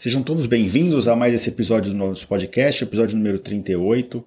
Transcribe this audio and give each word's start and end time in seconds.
Sejam 0.00 0.22
todos 0.22 0.46
bem-vindos 0.46 1.08
a 1.08 1.16
mais 1.16 1.34
esse 1.34 1.48
episódio 1.48 1.90
do 1.90 1.98
nosso 1.98 2.28
podcast, 2.28 2.84
episódio 2.84 3.16
número 3.16 3.40
38. 3.40 4.24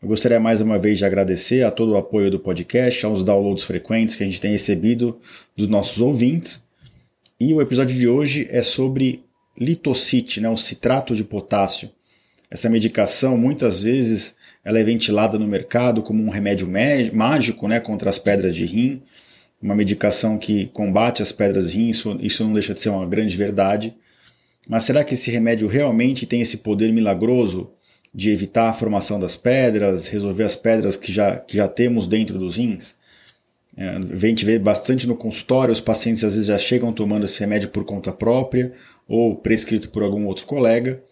Eu 0.00 0.06
gostaria 0.06 0.38
mais 0.38 0.60
uma 0.60 0.78
vez 0.78 0.98
de 0.98 1.04
agradecer 1.04 1.64
a 1.64 1.70
todo 1.72 1.90
o 1.90 1.96
apoio 1.96 2.30
do 2.30 2.38
podcast, 2.38 3.04
aos 3.04 3.24
downloads 3.24 3.64
frequentes 3.64 4.14
que 4.14 4.22
a 4.22 4.26
gente 4.26 4.40
tem 4.40 4.52
recebido 4.52 5.18
dos 5.56 5.66
nossos 5.66 6.00
ouvintes. 6.00 6.62
E 7.40 7.52
o 7.52 7.60
episódio 7.60 7.98
de 7.98 8.06
hoje 8.06 8.46
é 8.48 8.62
sobre 8.62 9.24
litocite, 9.58 10.40
né, 10.40 10.48
o 10.48 10.56
citrato 10.56 11.12
de 11.12 11.24
potássio. 11.24 11.90
Essa 12.48 12.70
medicação, 12.70 13.36
muitas 13.36 13.78
vezes, 13.80 14.36
ela 14.64 14.78
é 14.78 14.84
ventilada 14.84 15.36
no 15.36 15.48
mercado 15.48 16.02
como 16.02 16.22
um 16.22 16.30
remédio 16.30 16.72
mágico 17.12 17.66
né, 17.66 17.80
contra 17.80 18.08
as 18.08 18.20
pedras 18.20 18.54
de 18.54 18.64
rim, 18.64 19.02
uma 19.60 19.74
medicação 19.74 20.38
que 20.38 20.66
combate 20.66 21.20
as 21.20 21.32
pedras 21.32 21.72
de 21.72 21.78
rim, 21.78 21.88
isso, 21.88 22.16
isso 22.22 22.44
não 22.44 22.52
deixa 22.52 22.72
de 22.72 22.80
ser 22.80 22.90
uma 22.90 23.04
grande 23.04 23.36
verdade. 23.36 23.92
Mas 24.68 24.84
será 24.84 25.04
que 25.04 25.14
esse 25.14 25.30
remédio 25.30 25.68
realmente 25.68 26.26
tem 26.26 26.40
esse 26.40 26.58
poder 26.58 26.92
milagroso 26.92 27.70
de 28.14 28.30
evitar 28.30 28.70
a 28.70 28.72
formação 28.72 29.18
das 29.18 29.36
pedras, 29.36 30.08
resolver 30.08 30.44
as 30.44 30.56
pedras 30.56 30.96
que 30.96 31.12
já, 31.12 31.36
que 31.36 31.56
já 31.56 31.68
temos 31.68 32.06
dentro 32.06 32.38
dos 32.38 32.56
rins? 32.56 32.94
É, 33.76 33.88
a 33.88 34.16
gente 34.16 34.44
vê 34.44 34.58
bastante 34.58 35.06
no 35.06 35.16
consultório, 35.16 35.72
os 35.72 35.80
pacientes 35.80 36.22
às 36.22 36.34
vezes 36.34 36.46
já 36.46 36.58
chegam 36.58 36.92
tomando 36.92 37.24
esse 37.24 37.40
remédio 37.40 37.70
por 37.70 37.84
conta 37.84 38.12
própria 38.12 38.72
ou 39.08 39.34
prescrito 39.34 39.90
por 39.90 40.02
algum 40.02 40.26
outro 40.26 40.46
colega. 40.46 41.02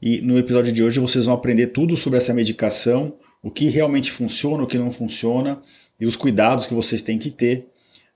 E 0.00 0.20
no 0.20 0.36
episódio 0.36 0.72
de 0.72 0.82
hoje 0.82 0.98
vocês 0.98 1.26
vão 1.26 1.34
aprender 1.34 1.68
tudo 1.68 1.96
sobre 1.96 2.18
essa 2.18 2.34
medicação, 2.34 3.14
o 3.40 3.50
que 3.50 3.68
realmente 3.68 4.10
funciona, 4.10 4.64
o 4.64 4.66
que 4.66 4.76
não 4.76 4.90
funciona 4.90 5.62
e 5.98 6.04
os 6.04 6.16
cuidados 6.16 6.66
que 6.66 6.74
vocês 6.74 7.00
têm 7.00 7.18
que 7.18 7.30
ter 7.30 7.68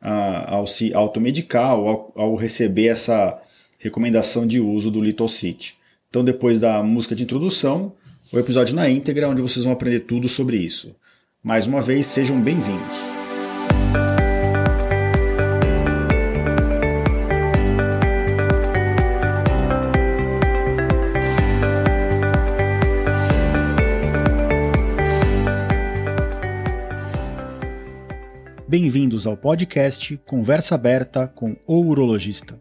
uh, 0.03 0.47
ao 0.47 0.67
se 0.67 0.93
automedicar 0.93 1.79
ou 1.79 1.89
ao, 1.89 2.13
ao 2.17 2.35
receber 2.35 2.89
essa 2.89 3.41
recomendação 3.87 4.47
de 4.47 4.61
uso 4.61 4.91
do 4.91 5.01
Litocite. 5.01 5.79
Então, 6.09 6.25
depois 6.25 6.61
da 6.61 6.83
música 6.83 7.15
de 7.15 7.23
introdução, 7.23 7.93
o 8.33 8.39
episódio 8.39 8.75
na 8.75 8.91
íntegra, 8.91 9.29
onde 9.29 9.43
vocês 9.43 9.65
vão 9.65 9.73
aprender 9.73 10.01
tudo 10.01 10.29
sobre 10.29 10.57
isso. 10.57 10.95
Mais 11.43 11.67
uma 11.67 11.81
vez, 11.81 12.07
sejam 12.07 12.41
bem-vindos. 12.41 12.97
Bem-vindos 28.69 29.29
ao 29.29 29.37
podcast 29.37 30.19
Conversa 30.27 30.75
Aberta 30.75 31.29
com 31.29 31.57
o 31.69 31.81
Urologista. 31.83 32.61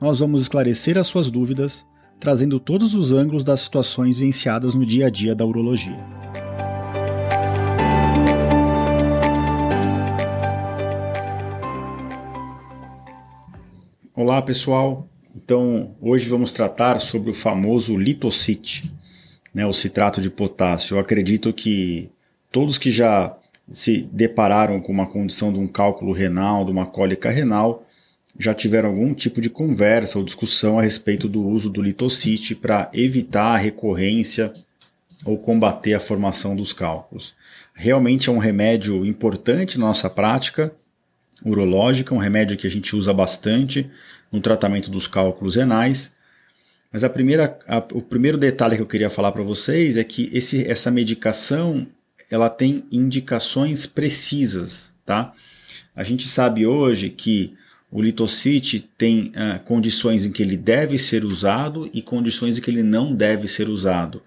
nós 0.00 0.20
vamos 0.20 0.42
esclarecer 0.42 0.98
as 0.98 1.06
suas 1.06 1.30
dúvidas, 1.30 1.86
trazendo 2.20 2.60
todos 2.60 2.94
os 2.94 3.12
ângulos 3.12 3.42
das 3.42 3.60
situações 3.60 4.18
vivenciadas 4.18 4.74
no 4.74 4.84
dia 4.84 5.06
a 5.06 5.10
dia 5.10 5.34
da 5.34 5.44
urologia. 5.44 5.98
Olá 14.14 14.40
pessoal, 14.42 15.08
então 15.34 15.94
hoje 16.00 16.28
vamos 16.28 16.52
tratar 16.52 16.98
sobre 17.00 17.30
o 17.30 17.34
famoso 17.34 17.96
litocite, 17.96 18.92
né, 19.52 19.66
o 19.66 19.72
citrato 19.72 20.20
de 20.20 20.28
potássio. 20.28 20.96
Eu 20.96 21.00
acredito 21.00 21.52
que 21.52 22.10
todos 22.50 22.76
que 22.76 22.90
já 22.90 23.36
se 23.70 24.02
depararam 24.12 24.80
com 24.80 24.92
uma 24.92 25.06
condição 25.06 25.52
de 25.52 25.58
um 25.58 25.66
cálculo 25.66 26.12
renal, 26.12 26.64
de 26.64 26.70
uma 26.70 26.86
cólica 26.86 27.30
renal, 27.30 27.85
já 28.38 28.52
tiveram 28.54 28.90
algum 28.90 29.14
tipo 29.14 29.40
de 29.40 29.48
conversa 29.48 30.18
ou 30.18 30.24
discussão 30.24 30.78
a 30.78 30.82
respeito 30.82 31.28
do 31.28 31.42
uso 31.46 31.70
do 31.70 31.82
litocite 31.82 32.54
para 32.54 32.90
evitar 32.92 33.54
a 33.54 33.56
recorrência 33.56 34.52
ou 35.24 35.38
combater 35.38 35.94
a 35.94 36.00
formação 36.00 36.54
dos 36.54 36.72
cálculos. 36.72 37.34
Realmente 37.74 38.28
é 38.28 38.32
um 38.32 38.38
remédio 38.38 39.04
importante 39.04 39.78
na 39.78 39.86
nossa 39.86 40.08
prática 40.08 40.72
urológica, 41.44 42.14
um 42.14 42.18
remédio 42.18 42.56
que 42.56 42.66
a 42.66 42.70
gente 42.70 42.94
usa 42.96 43.12
bastante 43.12 43.90
no 44.30 44.40
tratamento 44.40 44.90
dos 44.90 45.06
cálculos 45.06 45.56
renais. 45.56 46.14
Mas 46.92 47.04
a 47.04 47.10
primeira, 47.10 47.58
a, 47.66 47.78
o 47.92 48.00
primeiro 48.00 48.38
detalhe 48.38 48.76
que 48.76 48.82
eu 48.82 48.86
queria 48.86 49.10
falar 49.10 49.32
para 49.32 49.42
vocês 49.42 49.96
é 49.96 50.04
que 50.04 50.30
esse, 50.32 50.68
essa 50.68 50.90
medicação 50.90 51.86
ela 52.30 52.48
tem 52.48 52.84
indicações 52.90 53.86
precisas, 53.86 54.92
tá? 55.04 55.32
A 55.94 56.02
gente 56.02 56.26
sabe 56.28 56.66
hoje 56.66 57.10
que 57.10 57.54
o 57.90 58.02
litocite 58.02 58.80
tem 58.80 59.32
uh, 59.34 59.62
condições 59.64 60.24
em 60.24 60.32
que 60.32 60.42
ele 60.42 60.56
deve 60.56 60.98
ser 60.98 61.24
usado 61.24 61.88
e 61.92 62.02
condições 62.02 62.58
em 62.58 62.60
que 62.60 62.70
ele 62.70 62.82
não 62.82 63.14
deve 63.14 63.46
ser 63.46 63.68
usado. 63.68 64.22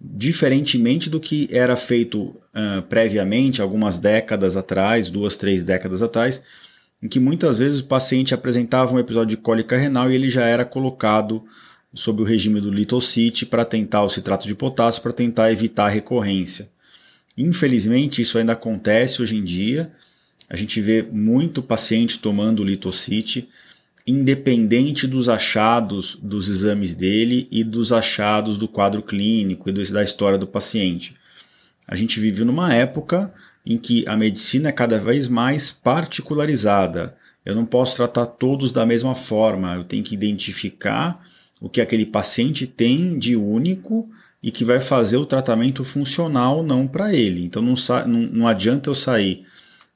Diferentemente 0.00 1.10
do 1.10 1.20
que 1.20 1.48
era 1.50 1.76
feito 1.76 2.22
uh, 2.22 2.82
previamente, 2.88 3.60
algumas 3.60 3.98
décadas 3.98 4.56
atrás, 4.56 5.10
duas, 5.10 5.36
três 5.36 5.64
décadas 5.64 6.02
atrás, 6.02 6.42
em 7.02 7.08
que 7.08 7.18
muitas 7.18 7.58
vezes 7.58 7.80
o 7.80 7.86
paciente 7.86 8.34
apresentava 8.34 8.94
um 8.94 8.98
episódio 8.98 9.36
de 9.36 9.42
cólica 9.42 9.76
renal 9.76 10.10
e 10.10 10.14
ele 10.14 10.28
já 10.28 10.46
era 10.46 10.64
colocado 10.64 11.44
sob 11.92 12.22
o 12.22 12.24
regime 12.24 12.60
do 12.60 12.70
litocite 12.70 13.44
para 13.44 13.64
tentar 13.64 14.02
o 14.04 14.08
citrato 14.08 14.46
de 14.46 14.54
potássio, 14.54 15.02
para 15.02 15.12
tentar 15.12 15.52
evitar 15.52 15.86
a 15.86 15.90
recorrência. 15.90 16.70
Infelizmente, 17.36 18.22
isso 18.22 18.38
ainda 18.38 18.52
acontece 18.52 19.20
hoje 19.20 19.36
em 19.36 19.44
dia 19.44 19.92
a 20.52 20.56
gente 20.56 20.82
vê 20.82 21.02
muito 21.02 21.62
paciente 21.62 22.18
tomando 22.18 22.62
litocite, 22.62 23.48
independente 24.06 25.06
dos 25.06 25.26
achados 25.26 26.18
dos 26.22 26.46
exames 26.46 26.92
dele 26.92 27.48
e 27.50 27.64
dos 27.64 27.90
achados 27.90 28.58
do 28.58 28.68
quadro 28.68 29.00
clínico 29.00 29.70
e 29.70 29.72
da 29.72 30.04
história 30.04 30.36
do 30.36 30.46
paciente. 30.46 31.16
A 31.88 31.96
gente 31.96 32.20
vive 32.20 32.44
numa 32.44 32.70
época 32.74 33.32
em 33.64 33.78
que 33.78 34.06
a 34.06 34.14
medicina 34.14 34.68
é 34.68 34.72
cada 34.72 34.98
vez 34.98 35.26
mais 35.26 35.70
particularizada. 35.70 37.16
Eu 37.46 37.54
não 37.54 37.64
posso 37.64 37.96
tratar 37.96 38.26
todos 38.26 38.70
da 38.72 38.84
mesma 38.84 39.14
forma, 39.14 39.74
eu 39.74 39.84
tenho 39.84 40.04
que 40.04 40.14
identificar 40.14 41.26
o 41.62 41.70
que 41.70 41.80
aquele 41.80 42.04
paciente 42.04 42.66
tem 42.66 43.18
de 43.18 43.36
único 43.36 44.06
e 44.42 44.50
que 44.50 44.66
vai 44.66 44.80
fazer 44.80 45.16
o 45.16 45.24
tratamento 45.24 45.82
funcional 45.82 46.62
não 46.62 46.86
para 46.86 47.14
ele. 47.14 47.42
Então 47.42 47.62
não, 47.62 47.74
não, 48.06 48.20
não 48.20 48.46
adianta 48.46 48.90
eu 48.90 48.94
sair 48.94 49.46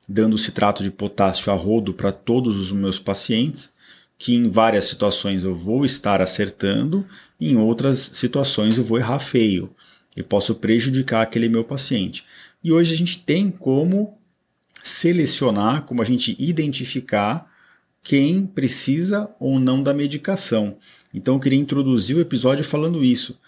dando 0.09 0.39
citrato 0.39 0.83
de 0.83 0.91
potássio 0.91 1.53
a 1.53 1.55
rodo 1.55 1.93
para 1.93 2.13
todos 2.13 2.61
os 2.61 2.73
meus 2.73 2.99
pacientes, 2.99 3.73
que 4.19 4.35
em 4.35 4.49
várias 4.49 4.85
situações 4.87 5.45
eu 5.45 5.55
vou 5.55 5.85
estar 5.85 6.21
acertando, 6.21 7.05
em 7.41 7.57
outras 7.57 7.99
situações 8.15 8.79
eu 8.79 8.85
vou 8.85 8.99
errar 8.99 9.19
feio 9.19 9.71
e 10.17 10.23
posso 10.23 10.55
prejudicar 10.55 11.23
aquele 11.23 11.49
meu 11.49 11.65
paciente. 11.65 12.25
E 12.65 12.73
hoje 12.73 12.95
a 12.95 12.97
gente 12.97 13.19
tem 13.19 13.51
como 13.51 14.19
selecionar, 14.83 15.83
como 15.83 16.01
a 16.01 16.05
gente 16.05 16.37
identificar 16.39 17.51
quem 18.03 18.47
precisa 18.47 19.29
ou 19.39 19.59
não 19.59 19.83
da 19.83 19.93
medicação. 19.93 20.77
Então 21.13 21.35
eu 21.35 21.41
queria 21.41 21.59
introduzir 21.59 22.17
o 22.17 22.21
episódio 22.21 22.65
falando 22.65 23.05
isso. 23.05 23.39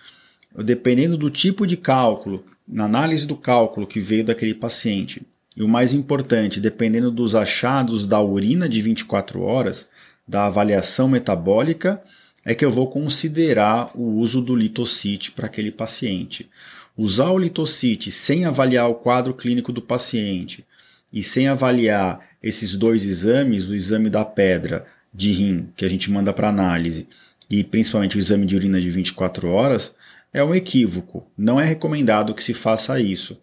Dependendo 0.64 1.16
do 1.16 1.30
tipo 1.30 1.66
de 1.66 1.76
cálculo, 1.76 2.44
na 2.66 2.84
análise 2.84 3.26
do 3.26 3.36
cálculo 3.36 3.86
que 3.86 4.00
veio 4.00 4.24
daquele 4.24 4.54
paciente, 4.54 5.22
e 5.58 5.62
o 5.62 5.68
mais 5.68 5.92
importante, 5.92 6.60
dependendo 6.60 7.10
dos 7.10 7.34
achados 7.34 8.06
da 8.06 8.22
urina 8.22 8.68
de 8.68 8.80
24 8.80 9.42
horas, 9.42 9.88
da 10.26 10.46
avaliação 10.46 11.08
metabólica, 11.08 12.00
é 12.44 12.54
que 12.54 12.64
eu 12.64 12.70
vou 12.70 12.88
considerar 12.88 13.90
o 13.92 14.20
uso 14.20 14.40
do 14.40 14.54
litocite 14.54 15.32
para 15.32 15.46
aquele 15.46 15.72
paciente. 15.72 16.48
Usar 16.96 17.30
o 17.30 17.38
litocite 17.38 18.12
sem 18.12 18.44
avaliar 18.44 18.88
o 18.88 18.94
quadro 18.94 19.34
clínico 19.34 19.72
do 19.72 19.82
paciente 19.82 20.64
e 21.12 21.24
sem 21.24 21.48
avaliar 21.48 22.20
esses 22.40 22.76
dois 22.76 23.04
exames, 23.04 23.68
o 23.68 23.74
exame 23.74 24.08
da 24.08 24.24
pedra 24.24 24.86
de 25.12 25.32
rim, 25.32 25.70
que 25.74 25.84
a 25.84 25.90
gente 25.90 26.08
manda 26.08 26.32
para 26.32 26.50
análise, 26.50 27.08
e 27.50 27.64
principalmente 27.64 28.16
o 28.16 28.20
exame 28.20 28.46
de 28.46 28.54
urina 28.54 28.80
de 28.80 28.90
24 28.90 29.48
horas, 29.48 29.96
é 30.32 30.44
um 30.44 30.54
equívoco. 30.54 31.26
Não 31.36 31.60
é 31.60 31.64
recomendado 31.64 32.32
que 32.32 32.44
se 32.44 32.54
faça 32.54 33.00
isso. 33.00 33.36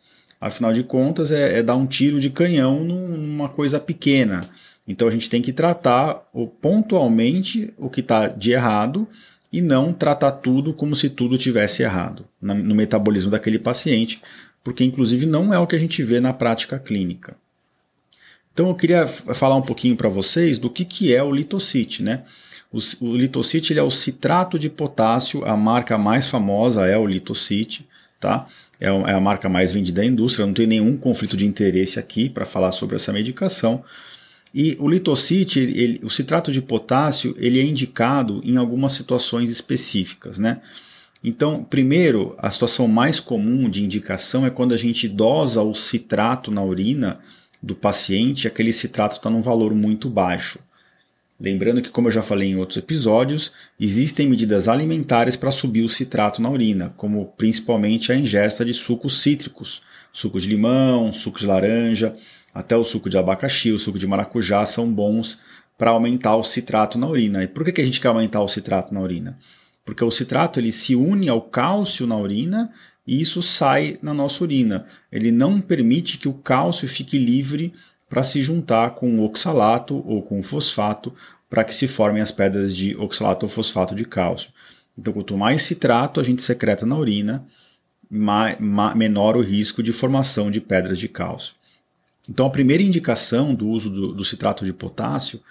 Afinal 0.46 0.72
de 0.72 0.84
contas, 0.84 1.32
é, 1.32 1.58
é 1.58 1.64
dar 1.64 1.76
um 1.76 1.88
tiro 1.88 2.20
de 2.20 2.30
canhão 2.30 2.84
numa 2.84 3.50
coisa 3.50 3.80
pequena. 3.80 4.42
Então 4.88 5.08
a 5.08 5.12
gente 5.12 5.28
tem 5.28 5.42
que 5.42 5.52
tratar 5.52 6.22
pontualmente 6.62 7.74
o 7.80 7.90
que 7.90 8.02
está 8.02 8.28
de 8.28 8.52
errado 8.52 9.08
e 9.52 9.60
não 9.60 9.92
tratar 9.92 10.34
tudo 10.34 10.72
como 10.72 10.96
se 10.96 11.10
tudo 11.10 11.36
tivesse 11.36 11.82
errado 11.82 12.28
no 12.40 12.76
metabolismo 12.76 13.32
daquele 13.32 13.58
paciente, 13.58 14.22
porque 14.64 14.84
inclusive 14.84 15.26
não 15.26 15.52
é 15.52 15.58
o 15.58 15.66
que 15.66 15.76
a 15.76 15.80
gente 15.80 16.04
vê 16.04 16.20
na 16.20 16.32
prática 16.32 16.78
clínica. 16.78 17.36
Então 18.54 18.68
eu 18.68 18.76
queria 18.76 19.08
falar 19.08 19.56
um 19.56 19.64
pouquinho 19.64 19.96
para 19.96 20.10
vocês 20.10 20.60
do 20.60 20.70
que, 20.70 20.86
que 20.86 21.12
é 21.12 21.24
o 21.24 21.32
litocite, 21.32 22.04
né? 22.04 22.22
O, 22.72 22.78
o 23.02 23.18
litocite 23.18 23.76
é 23.76 23.82
o 23.82 23.90
citrato 23.90 24.60
de 24.60 24.70
potássio, 24.70 25.44
a 25.44 25.58
marca 25.58 25.98
mais 25.98 26.28
famosa 26.28 26.86
é 26.86 26.96
o 26.96 27.08
litocite, 27.08 27.88
tá? 28.20 28.48
É, 28.80 28.88
é 28.88 29.14
a 29.14 29.20
marca 29.20 29.48
mais 29.48 29.72
vendida 29.72 30.02
da 30.02 30.08
indústria, 30.08 30.46
não 30.46 30.54
tem 30.54 30.68
nenhum 30.68 30.98
conflito 30.98 31.38
de 31.38 31.46
interesse 31.46 32.00
aqui 32.00 32.30
para 32.30 32.46
falar 32.46 32.72
sobre 32.72 32.96
essa 32.96 33.14
medicação. 33.14 33.84
E 34.54 34.78
o 34.80 34.88
litocite, 34.88 35.60
ele, 35.60 36.00
o 36.04 36.10
citrato 36.10 36.52
de 36.52 36.62
potássio, 36.62 37.36
ele 37.38 37.60
é 37.60 37.64
indicado 37.64 38.42
em 38.44 38.56
algumas 38.56 38.94
situações 38.94 39.50
específicas, 39.50 40.38
né? 40.38 40.62
Então, 41.22 41.64
primeiro, 41.64 42.36
a 42.38 42.52
situação 42.52 42.88
mais 42.88 43.20
comum 43.20 43.70
de 43.70 43.84
indicação 43.84 44.46
é 44.46 44.50
quando 44.50 44.74
a 44.74 44.78
gente 44.78 45.10
dosa 45.10 45.62
o 45.62 45.74
citrato 45.74 46.52
na 46.52 46.64
urina 46.64 47.20
do 47.62 47.76
paciente, 47.76 48.48
aquele 48.48 48.72
citrato 48.72 49.16
está 49.18 49.30
num 49.30 49.42
valor 49.42 49.74
muito 49.74 50.08
baixo. 50.08 50.60
Lembrando 51.40 51.82
que, 51.82 51.90
como 51.90 52.08
eu 52.08 52.12
já 52.12 52.22
falei 52.22 52.50
em 52.50 52.56
outros 52.56 52.78
episódios, 52.78 53.52
existem 53.80 54.28
medidas 54.28 54.70
alimentares 54.70 55.36
para 55.36 55.52
subir 55.52 55.84
o 55.84 55.90
citrato 55.90 56.42
na 56.42 56.50
urina, 56.50 56.94
como 56.96 57.34
principalmente 57.38 58.12
a 58.12 58.16
ingesta 58.16 58.64
de 58.64 58.74
sucos 58.74 59.22
cítricos, 59.22 59.82
suco 60.14 60.40
de 60.40 60.48
limão, 60.48 61.12
suco 61.12 61.38
de 61.38 61.46
laranja, 61.46 62.16
até 62.54 62.78
o 62.78 62.86
suco 62.86 63.10
de 63.10 63.18
abacaxi, 63.18 63.72
o 63.74 63.80
suco 63.80 64.00
de 64.00 64.08
maracujá 64.08 64.66
são 64.66 64.92
bons 64.92 65.40
para 65.78 65.92
aumentar 65.92 66.38
o 66.38 66.44
citrato 66.44 66.98
na 66.98 67.08
urina. 67.08 67.44
E 67.44 67.48
por 67.48 67.66
que, 67.66 67.74
que 67.74 67.82
a 67.82 67.86
gente 67.86 68.00
quer 68.00 68.08
aumentar 68.08 68.42
o 68.42 68.48
citrato 68.48 68.94
na 68.94 69.02
urina? 69.02 69.38
Porque 69.84 70.06
o 70.06 70.10
citrato 70.10 70.58
ele 70.58 70.72
se 70.72 70.96
une 70.96 71.28
ao 71.28 71.42
cálcio 71.42 72.08
na 72.08 72.16
urina 72.16 72.72
e 73.06 73.20
isso 73.20 73.44
sai 73.44 74.00
na 74.02 74.14
nossa 74.14 74.42
urina. 74.42 74.86
Ele 75.12 75.32
não 75.32 75.60
permite 75.60 76.18
que 76.18 76.30
o 76.30 76.34
cálcio 76.34 76.88
fique 76.88 77.18
livre 77.18 77.74
para 78.16 78.24
se 78.24 78.42
juntar 78.42 78.92
com 78.92 79.20
o 79.20 79.26
oxalato 79.26 80.02
ou 80.08 80.22
com 80.22 80.40
o 80.40 80.44
fosfato 80.44 81.14
para 81.50 81.66
que 81.66 81.76
se 81.76 81.86
formem 81.86 82.22
as 82.22 82.32
pedras 82.32 82.74
de 82.74 82.96
oxalato 82.96 83.46
ou 83.46 83.50
fosfato 83.50 83.94
de 83.94 84.06
cálcio. 84.06 84.52
Então, 84.98 85.12
quanto 85.12 85.36
mais 85.36 85.64
citrato 85.64 86.22
a 86.22 86.24
gente 86.24 86.42
secreta 86.42 86.86
na 86.86 86.98
urina, 86.98 87.46
menor 88.10 89.36
o 89.36 89.42
risco 89.42 89.84
de 89.84 89.92
formação 89.92 90.50
de 90.50 90.62
pedras 90.62 90.98
de 90.98 91.10
cálcio. 91.10 91.56
Então, 92.30 92.46
a 92.46 92.50
primeira 92.50 92.82
indicação 92.82 93.54
do 93.54 93.68
uso 93.68 93.90
do, 93.90 94.14
do 94.14 94.24
citrato 94.24 94.64
de 94.64 94.72
potássio 94.72 95.42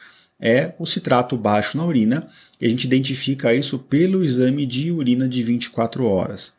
é 0.40 0.72
o 0.78 0.86
citrato 0.86 1.36
baixo 1.36 1.76
na 1.76 1.84
urina, 1.84 2.26
e 2.58 2.64
a 2.64 2.70
gente 2.70 2.84
identifica 2.84 3.54
isso 3.54 3.78
pelo 3.78 4.24
exame 4.24 4.64
de 4.64 4.90
urina 4.90 5.28
de 5.28 5.42
24 5.42 6.06
horas. 6.06 6.54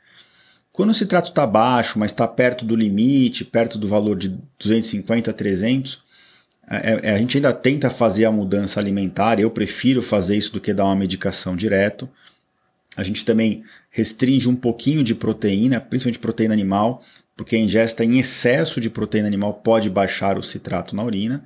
Quando 0.75 0.89
o 0.89 0.93
citrato 0.93 1.29
está 1.29 1.47
baixo, 1.47 1.97
mas 1.97 2.11
está 2.11 2.27
perto 2.27 2.65
do 2.65 2.75
limite, 2.75 3.45
perto 3.45 3.77
do 3.77 3.87
valor 3.87 4.17
de 4.17 4.37
250 4.59 5.31
a 5.31 5.33
300, 5.33 6.03
é, 6.69 6.99
é, 7.01 7.15
a 7.15 7.17
gente 7.17 7.37
ainda 7.37 7.53
tenta 7.53 7.89
fazer 7.89 8.25
a 8.25 8.31
mudança 8.31 8.77
alimentar. 8.77 9.39
Eu 9.39 9.49
prefiro 9.49 10.01
fazer 10.01 10.35
isso 10.35 10.51
do 10.51 10.59
que 10.59 10.73
dar 10.73 10.83
uma 10.83 10.95
medicação 10.97 11.55
direto. 11.55 12.09
A 12.97 13.03
gente 13.03 13.23
também 13.23 13.63
restringe 13.89 14.49
um 14.49 14.55
pouquinho 14.55 15.01
de 15.01 15.15
proteína, 15.15 15.79
principalmente 15.79 16.19
proteína 16.19 16.53
animal, 16.53 17.01
porque 17.37 17.55
a 17.55 17.59
ingesta 17.59 18.03
em 18.03 18.19
excesso 18.19 18.81
de 18.81 18.89
proteína 18.89 19.27
animal 19.27 19.53
pode 19.53 19.89
baixar 19.89 20.37
o 20.37 20.43
citrato 20.43 20.93
na 20.93 21.05
urina. 21.05 21.45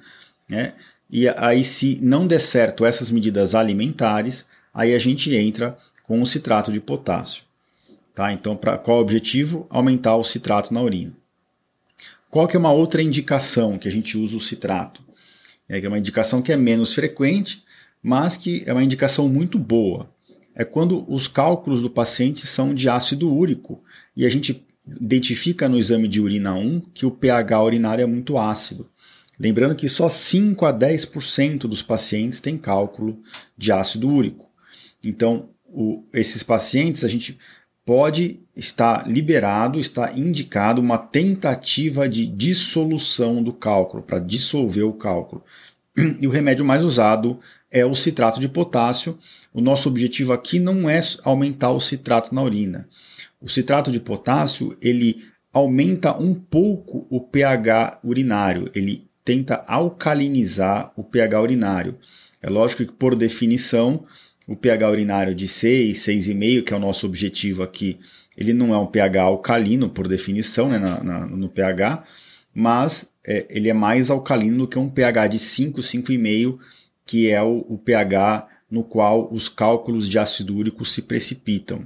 Né? 0.49 0.73
E 1.07 1.27
aí, 1.29 1.63
se 1.63 1.99
não 2.01 2.25
der 2.25 2.41
certo 2.41 2.83
essas 2.83 3.11
medidas 3.11 3.53
alimentares, 3.53 4.47
aí 4.73 4.95
a 4.95 4.97
gente 4.97 5.35
entra 5.35 5.77
com 6.01 6.19
o 6.19 6.25
citrato 6.25 6.71
de 6.71 6.79
potássio. 6.79 7.43
Tá? 8.13 8.33
Então, 8.33 8.55
pra, 8.55 8.77
qual 8.77 8.97
é 8.97 8.99
o 8.99 9.03
objetivo? 9.03 9.65
Aumentar 9.69 10.15
o 10.15 10.23
citrato 10.23 10.73
na 10.73 10.81
urina. 10.81 11.13
Qual 12.29 12.47
que 12.47 12.55
é 12.55 12.59
uma 12.59 12.71
outra 12.71 13.01
indicação 13.01 13.77
que 13.77 13.87
a 13.87 13.91
gente 13.91 14.17
usa 14.17 14.37
o 14.37 14.41
citrato? 14.41 15.01
É, 15.67 15.83
é 15.83 15.87
uma 15.87 15.97
indicação 15.97 16.41
que 16.41 16.51
é 16.51 16.57
menos 16.57 16.93
frequente, 16.93 17.63
mas 18.01 18.37
que 18.37 18.63
é 18.65 18.73
uma 18.73 18.83
indicação 18.83 19.27
muito 19.27 19.57
boa. 19.57 20.09
É 20.53 20.63
quando 20.63 21.05
os 21.11 21.27
cálculos 21.27 21.81
do 21.81 21.89
paciente 21.89 22.45
são 22.45 22.73
de 22.73 22.89
ácido 22.89 23.33
úrico 23.33 23.81
e 24.15 24.25
a 24.25 24.29
gente 24.29 24.65
identifica 24.99 25.69
no 25.69 25.77
exame 25.77 26.07
de 26.07 26.19
urina 26.19 26.53
1 26.53 26.81
que 26.93 27.05
o 27.05 27.11
pH 27.11 27.63
urinário 27.63 28.03
é 28.03 28.05
muito 28.05 28.37
ácido. 28.37 28.89
Lembrando 29.39 29.75
que 29.75 29.87
só 29.87 30.09
5 30.09 30.65
a 30.65 30.73
10% 30.73 31.59
dos 31.59 31.81
pacientes 31.81 32.41
têm 32.41 32.57
cálculo 32.57 33.21
de 33.57 33.71
ácido 33.71 34.09
úrico. 34.09 34.49
Então, 35.03 35.49
o, 35.65 36.03
esses 36.13 36.43
pacientes 36.43 37.05
a 37.05 37.07
gente 37.07 37.39
pode 37.89 38.39
estar 38.55 39.09
liberado, 39.09 39.79
está 39.79 40.13
indicado 40.15 40.79
uma 40.79 40.99
tentativa 40.99 42.07
de 42.07 42.27
dissolução 42.27 43.41
do 43.41 43.51
cálculo, 43.51 44.03
para 44.03 44.19
dissolver 44.19 44.83
o 44.83 44.93
cálculo. 44.93 45.43
E 46.21 46.27
o 46.27 46.29
remédio 46.29 46.63
mais 46.63 46.83
usado 46.83 47.39
é 47.71 47.83
o 47.83 47.95
citrato 47.95 48.39
de 48.39 48.47
potássio. 48.47 49.17
O 49.51 49.59
nosso 49.59 49.89
objetivo 49.89 50.33
aqui 50.33 50.59
não 50.59 50.87
é 50.87 50.99
aumentar 51.23 51.71
o 51.71 51.79
citrato 51.79 52.35
na 52.35 52.43
urina. 52.43 52.87
O 53.41 53.49
citrato 53.49 53.91
de 53.91 53.99
potássio, 53.99 54.77
ele 54.79 55.23
aumenta 55.51 56.15
um 56.15 56.35
pouco 56.35 57.07
o 57.09 57.19
pH 57.19 58.01
urinário, 58.03 58.69
ele 58.75 59.09
tenta 59.25 59.63
alcalinizar 59.67 60.93
o 60.95 61.03
pH 61.03 61.41
urinário. 61.41 61.97
É 62.39 62.51
lógico 62.51 62.85
que, 62.85 62.91
por 62.91 63.17
definição, 63.17 64.05
o 64.49 64.55
pH 64.55 64.89
urinário 64.89 65.35
de 65.35 65.47
6, 65.47 65.95
6,5, 65.95 66.63
que 66.63 66.73
é 66.73 66.75
o 66.75 66.79
nosso 66.79 67.05
objetivo 67.05 67.61
aqui, 67.61 67.99
ele 68.35 68.51
não 68.51 68.73
é 68.73 68.77
um 68.79 68.87
pH 68.87 69.21
alcalino 69.21 69.87
por 69.87 70.07
definição 70.07 70.67
né, 70.67 70.79
na, 70.79 71.03
na, 71.03 71.25
no 71.27 71.47
pH, 71.47 72.03
mas 72.51 73.11
é, 73.23 73.45
ele 73.47 73.69
é 73.69 73.73
mais 73.73 74.09
alcalino 74.09 74.57
do 74.57 74.67
que 74.67 74.79
um 74.79 74.89
pH 74.89 75.27
de 75.27 75.37
5, 75.37 75.81
5,5, 75.81 76.57
que 77.05 77.29
é 77.29 77.39
o, 77.43 77.63
o 77.69 77.77
pH 77.77 78.47
no 78.71 78.83
qual 78.83 79.31
os 79.31 79.47
cálculos 79.47 80.09
de 80.09 80.17
ácido 80.17 80.55
úrico 80.57 80.83
se 80.83 81.03
precipitam. 81.03 81.85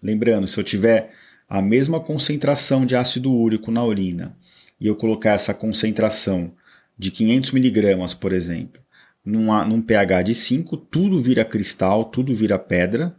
Lembrando, 0.00 0.46
se 0.46 0.60
eu 0.60 0.62
tiver 0.62 1.10
a 1.48 1.60
mesma 1.60 1.98
concentração 1.98 2.86
de 2.86 2.94
ácido 2.94 3.34
úrico 3.34 3.72
na 3.72 3.82
urina 3.82 4.36
e 4.80 4.86
eu 4.86 4.94
colocar 4.94 5.32
essa 5.32 5.52
concentração 5.52 6.52
de 6.96 7.10
500 7.10 7.50
miligramas, 7.50 8.14
por 8.14 8.32
exemplo, 8.32 8.80
num 9.24 9.82
pH 9.82 10.22
de 10.22 10.34
5, 10.34 10.76
tudo 10.76 11.20
vira 11.20 11.44
cristal, 11.44 12.04
tudo 12.04 12.34
vira 12.34 12.58
pedra. 12.58 13.14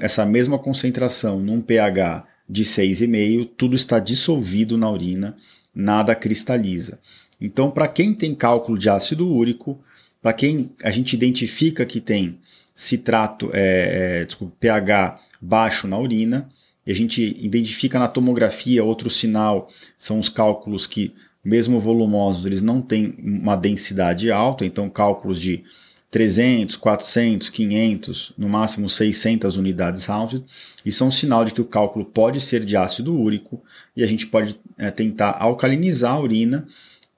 Essa 0.00 0.24
mesma 0.24 0.58
concentração 0.58 1.40
num 1.40 1.60
pH 1.60 2.24
de 2.48 2.64
6,5, 2.64 3.48
tudo 3.56 3.74
está 3.74 3.98
dissolvido 3.98 4.76
na 4.76 4.90
urina, 4.90 5.36
nada 5.74 6.14
cristaliza. 6.14 6.98
Então, 7.40 7.70
para 7.70 7.88
quem 7.88 8.14
tem 8.14 8.34
cálculo 8.34 8.78
de 8.78 8.88
ácido 8.88 9.28
úrico, 9.28 9.80
para 10.20 10.32
quem 10.32 10.70
a 10.82 10.90
gente 10.90 11.14
identifica 11.14 11.84
que 11.84 12.00
tem 12.00 12.38
citrato, 12.74 13.50
é, 13.52 14.20
é, 14.20 14.24
desculpa, 14.24 14.54
pH 14.60 15.20
baixo 15.40 15.88
na 15.88 15.98
urina, 15.98 16.48
e 16.86 16.90
a 16.90 16.94
gente 16.94 17.22
identifica 17.40 17.98
na 17.98 18.08
tomografia 18.08 18.84
outro 18.84 19.08
sinal, 19.10 19.68
são 19.96 20.18
os 20.18 20.28
cálculos 20.28 20.86
que 20.86 21.14
mesmo 21.44 21.80
volumosos, 21.80 22.46
eles 22.46 22.62
não 22.62 22.80
têm 22.80 23.14
uma 23.18 23.56
densidade 23.56 24.30
alta, 24.30 24.64
então 24.64 24.88
cálculos 24.88 25.40
de 25.40 25.64
300, 26.10 26.76
400, 26.76 27.48
500, 27.48 28.32
no 28.36 28.48
máximo 28.48 28.88
600 28.88 29.56
unidades 29.56 30.08
Hounsfield, 30.08 30.46
isso 30.84 31.02
é 31.02 31.06
um 31.06 31.10
sinal 31.10 31.44
de 31.44 31.52
que 31.52 31.60
o 31.60 31.64
cálculo 31.64 32.04
pode 32.04 32.38
ser 32.38 32.64
de 32.64 32.76
ácido 32.76 33.18
úrico 33.18 33.62
e 33.96 34.04
a 34.04 34.06
gente 34.06 34.26
pode 34.26 34.60
é, 34.76 34.90
tentar 34.90 35.36
alcalinizar 35.40 36.12
a 36.12 36.20
urina 36.20 36.66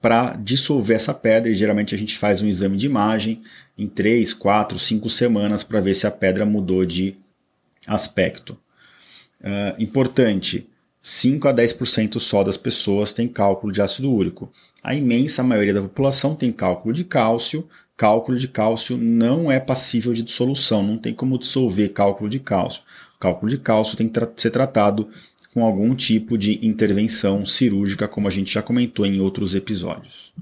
para 0.01 0.35
dissolver 0.35 0.95
essa 0.95 1.13
pedra 1.13 1.49
e 1.49 1.53
geralmente 1.53 1.93
a 1.93 1.97
gente 1.97 2.17
faz 2.17 2.41
um 2.41 2.47
exame 2.47 2.77
de 2.77 2.85
imagem 2.85 3.41
em 3.77 3.87
3, 3.87 4.33
4, 4.33 4.79
5 4.79 5.09
semanas 5.09 5.63
para 5.63 5.81
ver 5.81 5.93
se 5.93 6.07
a 6.07 6.11
pedra 6.11 6.45
mudou 6.45 6.85
de 6.85 7.17
aspecto. 7.87 8.57
Uh, 9.41 9.81
importante, 9.81 10.69
5 11.07 11.47
a 11.47 11.53
10% 11.53 12.19
só 12.19 12.43
das 12.43 12.57
pessoas 12.57 13.13
têm 13.13 13.27
cálculo 13.27 13.71
de 13.71 13.79
ácido 13.79 14.11
úrico. 14.11 14.51
A 14.83 14.95
imensa 14.95 15.43
maioria 15.43 15.71
da 15.71 15.81
população 15.83 16.33
tem 16.33 16.51
cálculo 16.51 16.95
de 16.95 17.03
cálcio. 17.03 17.69
Cálculo 17.95 18.35
de 18.35 18.47
cálcio 18.47 18.97
não 18.97 19.51
é 19.51 19.59
passível 19.59 20.13
de 20.13 20.23
dissolução, 20.23 20.81
não 20.81 20.97
tem 20.97 21.13
como 21.13 21.37
dissolver 21.37 21.93
cálculo 21.93 22.27
de 22.27 22.39
cálcio. 22.39 22.81
Cálculo 23.19 23.51
de 23.51 23.59
cálcio 23.59 23.95
tem 23.95 24.07
que 24.07 24.13
tra 24.13 24.27
ser 24.35 24.49
tratado 24.49 25.07
com 25.53 25.63
algum 25.63 25.93
tipo 25.93 26.39
de 26.39 26.65
intervenção 26.65 27.45
cirúrgica, 27.45 28.07
como 28.07 28.27
a 28.27 28.31
gente 28.31 28.51
já 28.51 28.63
comentou 28.63 29.05
em 29.05 29.19
outros 29.19 29.53
episódios. 29.53 30.33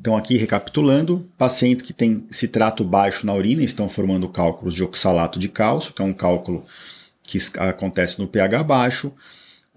Então, 0.00 0.16
aqui 0.16 0.38
recapitulando, 0.38 1.28
pacientes 1.36 1.82
que 1.82 1.92
têm 1.92 2.26
citrato 2.30 2.82
baixo 2.82 3.26
na 3.26 3.34
urina 3.34 3.62
estão 3.62 3.90
formando 3.90 4.26
cálculos 4.26 4.74
de 4.74 4.82
oxalato 4.82 5.38
de 5.38 5.50
cálcio, 5.50 5.92
que 5.92 6.00
é 6.00 6.04
um 6.04 6.14
cálculo 6.14 6.64
que 7.22 7.36
acontece 7.58 8.18
no 8.18 8.26
pH 8.26 8.62
baixo. 8.64 9.12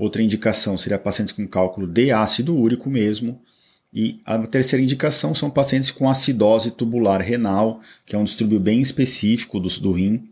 Outra 0.01 0.23
indicação 0.23 0.79
seria 0.79 0.97
pacientes 0.97 1.31
com 1.31 1.47
cálculo 1.47 1.85
de 1.85 2.11
ácido 2.11 2.57
úrico 2.57 2.89
mesmo. 2.89 3.39
E 3.93 4.19
a 4.25 4.35
terceira 4.47 4.81
indicação 4.81 5.35
são 5.35 5.47
pacientes 5.47 5.91
com 5.91 6.09
acidose 6.09 6.71
tubular 6.71 7.21
renal, 7.21 7.79
que 8.03 8.15
é 8.15 8.17
um 8.17 8.23
distúrbio 8.23 8.59
bem 8.59 8.81
específico 8.81 9.59
do, 9.59 9.69
do 9.79 9.91
rim, 9.91 10.27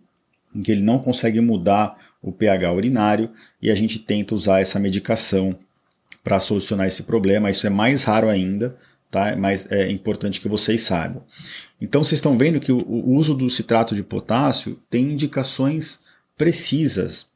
em 0.56 0.62
que 0.64 0.72
ele 0.72 0.82
não 0.82 0.98
consegue 0.98 1.40
mudar 1.40 1.96
o 2.20 2.32
pH 2.32 2.74
urinário 2.74 3.30
e 3.62 3.70
a 3.70 3.76
gente 3.76 4.00
tenta 4.00 4.34
usar 4.34 4.60
essa 4.60 4.80
medicação 4.80 5.56
para 6.24 6.40
solucionar 6.40 6.88
esse 6.88 7.04
problema. 7.04 7.52
Isso 7.52 7.68
é 7.68 7.70
mais 7.70 8.04
raro 8.04 8.28
ainda, 8.28 8.76
tá? 9.12 9.36
mas 9.36 9.72
é 9.72 9.92
importante 9.92 10.42
que 10.42 10.50
vocês 10.50 10.82
saibam. 10.82 11.22
Então 11.80 12.04
vocês 12.04 12.18
estão 12.18 12.36
vendo 12.36 12.60
que 12.60 12.72
o 12.72 13.12
uso 13.12 13.36
do 13.36 13.48
citrato 13.52 13.94
de 13.94 14.02
potássio 14.02 14.80
tem 14.90 15.12
indicações 15.12 16.00
precisas. 16.36 17.28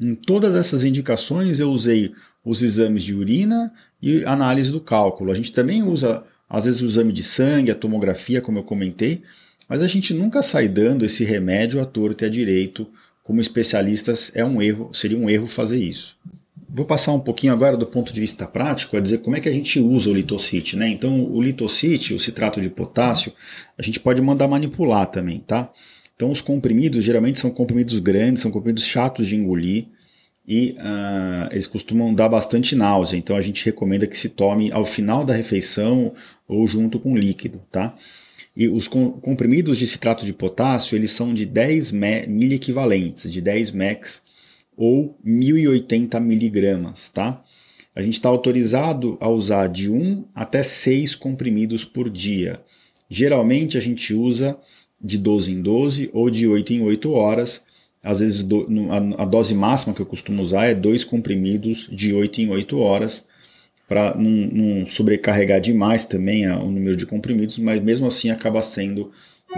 Em 0.00 0.14
todas 0.14 0.54
essas 0.54 0.84
indicações 0.84 1.60
eu 1.60 1.70
usei 1.70 2.12
os 2.44 2.62
exames 2.62 3.04
de 3.04 3.14
urina 3.14 3.72
e 4.00 4.24
análise 4.24 4.72
do 4.72 4.80
cálculo. 4.80 5.30
A 5.30 5.34
gente 5.34 5.52
também 5.52 5.82
usa, 5.82 6.24
às 6.48 6.64
vezes, 6.64 6.80
o 6.80 6.86
exame 6.86 7.12
de 7.12 7.22
sangue, 7.22 7.70
a 7.70 7.74
tomografia, 7.74 8.40
como 8.40 8.58
eu 8.58 8.64
comentei, 8.64 9.22
mas 9.68 9.80
a 9.80 9.86
gente 9.86 10.12
nunca 10.12 10.42
sai 10.42 10.68
dando 10.68 11.04
esse 11.04 11.24
remédio 11.24 11.80
à 11.80 11.86
torta 11.86 12.24
e 12.24 12.26
à 12.26 12.30
direito. 12.30 12.86
Como 13.22 13.40
especialistas, 13.40 14.32
é 14.34 14.44
um 14.44 14.60
erro, 14.60 14.90
seria 14.92 15.16
um 15.16 15.30
erro 15.30 15.46
fazer 15.46 15.78
isso. 15.78 16.16
Vou 16.68 16.84
passar 16.84 17.12
um 17.12 17.20
pouquinho 17.20 17.52
agora 17.52 17.76
do 17.76 17.86
ponto 17.86 18.12
de 18.12 18.20
vista 18.20 18.46
prático 18.46 18.96
a 18.96 19.00
dizer 19.00 19.18
como 19.18 19.36
é 19.36 19.40
que 19.40 19.48
a 19.48 19.52
gente 19.52 19.78
usa 19.78 20.10
o 20.10 20.14
litocite, 20.14 20.76
né? 20.76 20.88
Então, 20.88 21.30
o 21.30 21.40
litocite, 21.40 22.14
o 22.14 22.18
citrato 22.18 22.60
de 22.60 22.68
potássio, 22.68 23.32
a 23.78 23.82
gente 23.82 24.00
pode 24.00 24.20
mandar 24.20 24.48
manipular 24.48 25.06
também, 25.06 25.38
tá? 25.38 25.70
Então, 26.22 26.30
os 26.30 26.40
comprimidos 26.40 27.04
geralmente 27.04 27.40
são 27.40 27.50
comprimidos 27.50 27.98
grandes, 27.98 28.42
são 28.42 28.52
comprimidos 28.52 28.84
chatos 28.84 29.26
de 29.26 29.34
engolir 29.34 29.86
e 30.46 30.76
uh, 30.78 31.50
eles 31.50 31.66
costumam 31.66 32.14
dar 32.14 32.28
bastante 32.28 32.76
náusea. 32.76 33.16
Então, 33.16 33.34
a 33.34 33.40
gente 33.40 33.64
recomenda 33.64 34.06
que 34.06 34.16
se 34.16 34.28
tome 34.28 34.70
ao 34.70 34.84
final 34.84 35.24
da 35.24 35.34
refeição 35.34 36.14
ou 36.46 36.64
junto 36.64 37.00
com 37.00 37.16
líquido, 37.16 37.60
tá? 37.72 37.96
E 38.56 38.68
os 38.68 38.86
comprimidos 38.86 39.78
de 39.78 39.86
citrato 39.88 40.24
de 40.24 40.32
potássio, 40.32 40.94
eles 40.94 41.10
são 41.10 41.34
de 41.34 41.44
10 41.44 41.90
miliequivalentes, 42.28 43.28
de 43.28 43.40
10 43.40 43.72
mex 43.72 44.22
ou 44.76 45.18
1080 45.24 46.20
miligramas, 46.20 47.08
tá? 47.08 47.42
A 47.96 48.00
gente 48.00 48.14
está 48.14 48.28
autorizado 48.28 49.18
a 49.20 49.28
usar 49.28 49.66
de 49.66 49.90
1 49.90 50.24
até 50.32 50.62
6 50.62 51.16
comprimidos 51.16 51.84
por 51.84 52.08
dia. 52.08 52.60
Geralmente 53.10 53.76
a 53.76 53.80
gente 53.80 54.14
usa 54.14 54.56
de 55.02 55.18
12 55.18 55.52
em 55.52 55.60
12 55.60 56.10
ou 56.12 56.30
de 56.30 56.46
8 56.46 56.72
em 56.74 56.82
8 56.82 57.12
horas. 57.12 57.64
Às 58.04 58.20
vezes 58.20 58.46
a 59.18 59.24
dose 59.24 59.54
máxima 59.54 59.94
que 59.94 60.02
eu 60.02 60.06
costumo 60.06 60.42
usar 60.42 60.66
é 60.66 60.74
dois 60.74 61.04
comprimidos 61.04 61.88
de 61.90 62.12
8 62.12 62.40
em 62.40 62.50
8 62.50 62.78
horas 62.78 63.26
para 63.88 64.14
não, 64.16 64.86
sobrecarregar 64.86 65.60
demais 65.60 66.06
também 66.06 66.48
o 66.48 66.70
número 66.70 66.96
de 66.96 67.04
comprimidos, 67.04 67.58
mas 67.58 67.80
mesmo 67.80 68.06
assim 68.06 68.30
acaba 68.30 68.62
sendo 68.62 69.10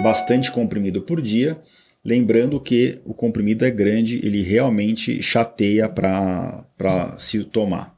bastante 0.02 0.50
comprimido 0.50 1.02
por 1.02 1.22
dia. 1.22 1.56
Lembrando 2.04 2.60
que 2.60 2.98
o 3.04 3.14
comprimido 3.14 3.64
é 3.64 3.70
grande, 3.70 4.20
ele 4.26 4.42
realmente 4.42 5.22
chateia 5.22 5.88
para 5.88 7.16
se 7.18 7.44
tomar. 7.44 7.96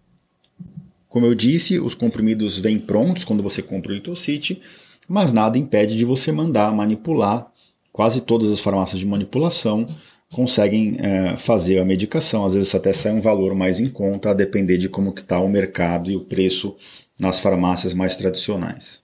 Como 1.09 1.27
eu 1.27 1.35
disse, 1.35 1.81
os 1.81 1.95
comprimidos 1.95 2.59
vêm 2.59 2.79
prontos 2.79 3.25
quando 3.25 3.43
você 3.43 3.63
compra 3.63 3.91
o 3.91 3.95
Litocite, 3.95 4.61
mas 5.09 5.33
nada 5.33 5.59
impede 5.59 5.97
de 5.97 6.05
você 6.05 6.33
mandar 6.33 6.73
manipular. 6.73 7.51
Quase 7.93 8.21
todas 8.21 8.51
as 8.51 8.61
farmácias 8.61 9.01
de 9.01 9.07
manipulação 9.07 9.87
conseguem 10.33 10.97
é, 10.99 11.37
fazer 11.37 11.79
a 11.79 11.85
medicação. 11.85 12.45
Às 12.45 12.55
vezes 12.55 12.75
até 12.75 12.93
sai 12.93 13.13
um 13.13 13.21
valor 13.21 13.55
mais 13.55 13.81
em 13.81 13.87
conta, 13.87 14.31
a 14.31 14.35
depender 14.35 14.77
de 14.77 14.89
como 14.89 15.15
está 15.17 15.41
o 15.41 15.49
mercado 15.49 16.11
e 16.11 16.17
o 16.17 16.25
preço 16.25 16.77
nas 17.19 17.39
farmácias 17.39 17.95
mais 17.95 18.17
tradicionais. 18.17 19.03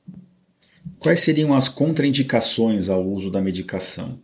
Quais 0.99 1.21
seriam 1.21 1.55
as 1.55 1.69
contraindicações 1.69 2.89
ao 2.89 3.05
uso 3.05 3.31
da 3.31 3.41
medicação? 3.41 4.19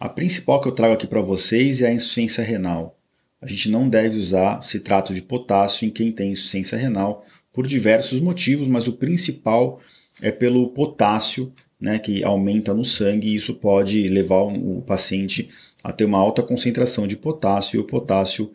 A 0.00 0.08
principal 0.08 0.60
que 0.60 0.68
eu 0.68 0.72
trago 0.72 0.94
aqui 0.94 1.06
para 1.06 1.20
vocês 1.20 1.82
é 1.82 1.88
a 1.88 1.92
insuficiência 1.92 2.42
renal. 2.42 2.96
A 3.42 3.46
gente 3.46 3.70
não 3.70 3.88
deve 3.88 4.16
usar 4.16 4.62
citrato 4.62 5.12
de 5.12 5.22
potássio 5.22 5.86
em 5.86 5.90
quem 5.90 6.10
tem 6.10 6.32
insuficiência 6.32 6.78
renal 6.78 7.24
por 7.52 7.66
diversos 7.66 8.20
motivos, 8.20 8.68
mas 8.68 8.86
o 8.86 8.94
principal 8.94 9.80
é 9.80 9.97
pelo 10.38 10.68
potássio, 10.68 11.52
né, 11.80 11.98
que 11.98 12.24
aumenta 12.24 12.74
no 12.74 12.84
sangue 12.84 13.28
e 13.28 13.34
isso 13.34 13.54
pode 13.54 14.08
levar 14.08 14.42
o 14.42 14.82
paciente 14.82 15.48
a 15.82 15.92
ter 15.92 16.04
uma 16.04 16.18
alta 16.18 16.42
concentração 16.42 17.06
de 17.06 17.16
potássio 17.16 17.76
e 17.76 17.80
o 17.80 17.84
potássio 17.84 18.52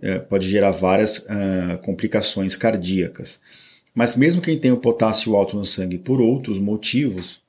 é, 0.00 0.18
pode 0.18 0.48
gerar 0.48 0.70
várias 0.70 1.18
uh, 1.18 1.78
complicações 1.82 2.56
cardíacas. 2.56 3.40
Mas 3.94 4.16
mesmo 4.16 4.40
quem 4.40 4.58
tem 4.58 4.72
o 4.72 4.78
potássio 4.78 5.36
alto 5.36 5.56
no 5.56 5.66
sangue 5.66 5.98
por 5.98 6.20
outros 6.20 6.58
motivos, 6.58 7.42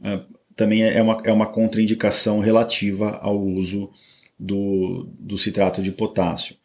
uh, 0.00 0.20
também 0.56 0.82
é 0.82 1.00
uma, 1.02 1.22
é 1.24 1.32
uma 1.32 1.46
contraindicação 1.46 2.40
relativa 2.40 3.10
ao 3.22 3.40
uso 3.40 3.90
do, 4.38 5.08
do 5.18 5.38
citrato 5.38 5.82
de 5.82 5.92
potássio. 5.92 6.56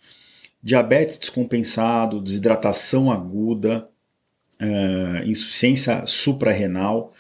Diabetes 0.62 1.18
descompensado, 1.18 2.22
desidratação 2.22 3.12
aguda, 3.12 3.88
uh, 4.62 5.28
insuficiência 5.28 6.06
suprarrenal 6.06 7.13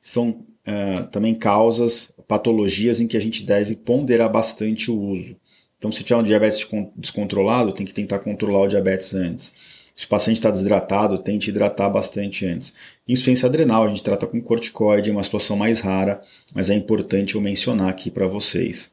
são 0.00 0.44
uh, 0.66 1.06
também 1.10 1.34
causas, 1.34 2.12
patologias 2.26 3.00
em 3.00 3.06
que 3.06 3.16
a 3.16 3.20
gente 3.20 3.44
deve 3.44 3.76
ponderar 3.76 4.30
bastante 4.30 4.90
o 4.90 5.00
uso. 5.00 5.36
Então, 5.78 5.90
se 5.90 6.04
tiver 6.04 6.20
um 6.20 6.22
diabetes 6.22 6.66
descontrolado, 6.96 7.72
tem 7.72 7.84
que 7.84 7.92
tentar 7.92 8.20
controlar 8.20 8.60
o 8.60 8.68
diabetes 8.68 9.14
antes. 9.14 9.52
Se 9.94 10.06
o 10.06 10.08
paciente 10.08 10.36
está 10.36 10.50
desidratado, 10.50 11.18
tente 11.18 11.50
hidratar 11.50 11.90
bastante 11.90 12.46
antes. 12.46 12.72
Insuficiência 13.06 13.46
adrenal, 13.46 13.84
a 13.84 13.88
gente 13.88 14.02
trata 14.02 14.26
com 14.26 14.40
corticoide, 14.40 15.10
é 15.10 15.12
uma 15.12 15.22
situação 15.22 15.56
mais 15.56 15.80
rara, 15.80 16.22
mas 16.54 16.70
é 16.70 16.74
importante 16.74 17.34
eu 17.34 17.40
mencionar 17.40 17.88
aqui 17.88 18.10
para 18.10 18.26
vocês. 18.26 18.92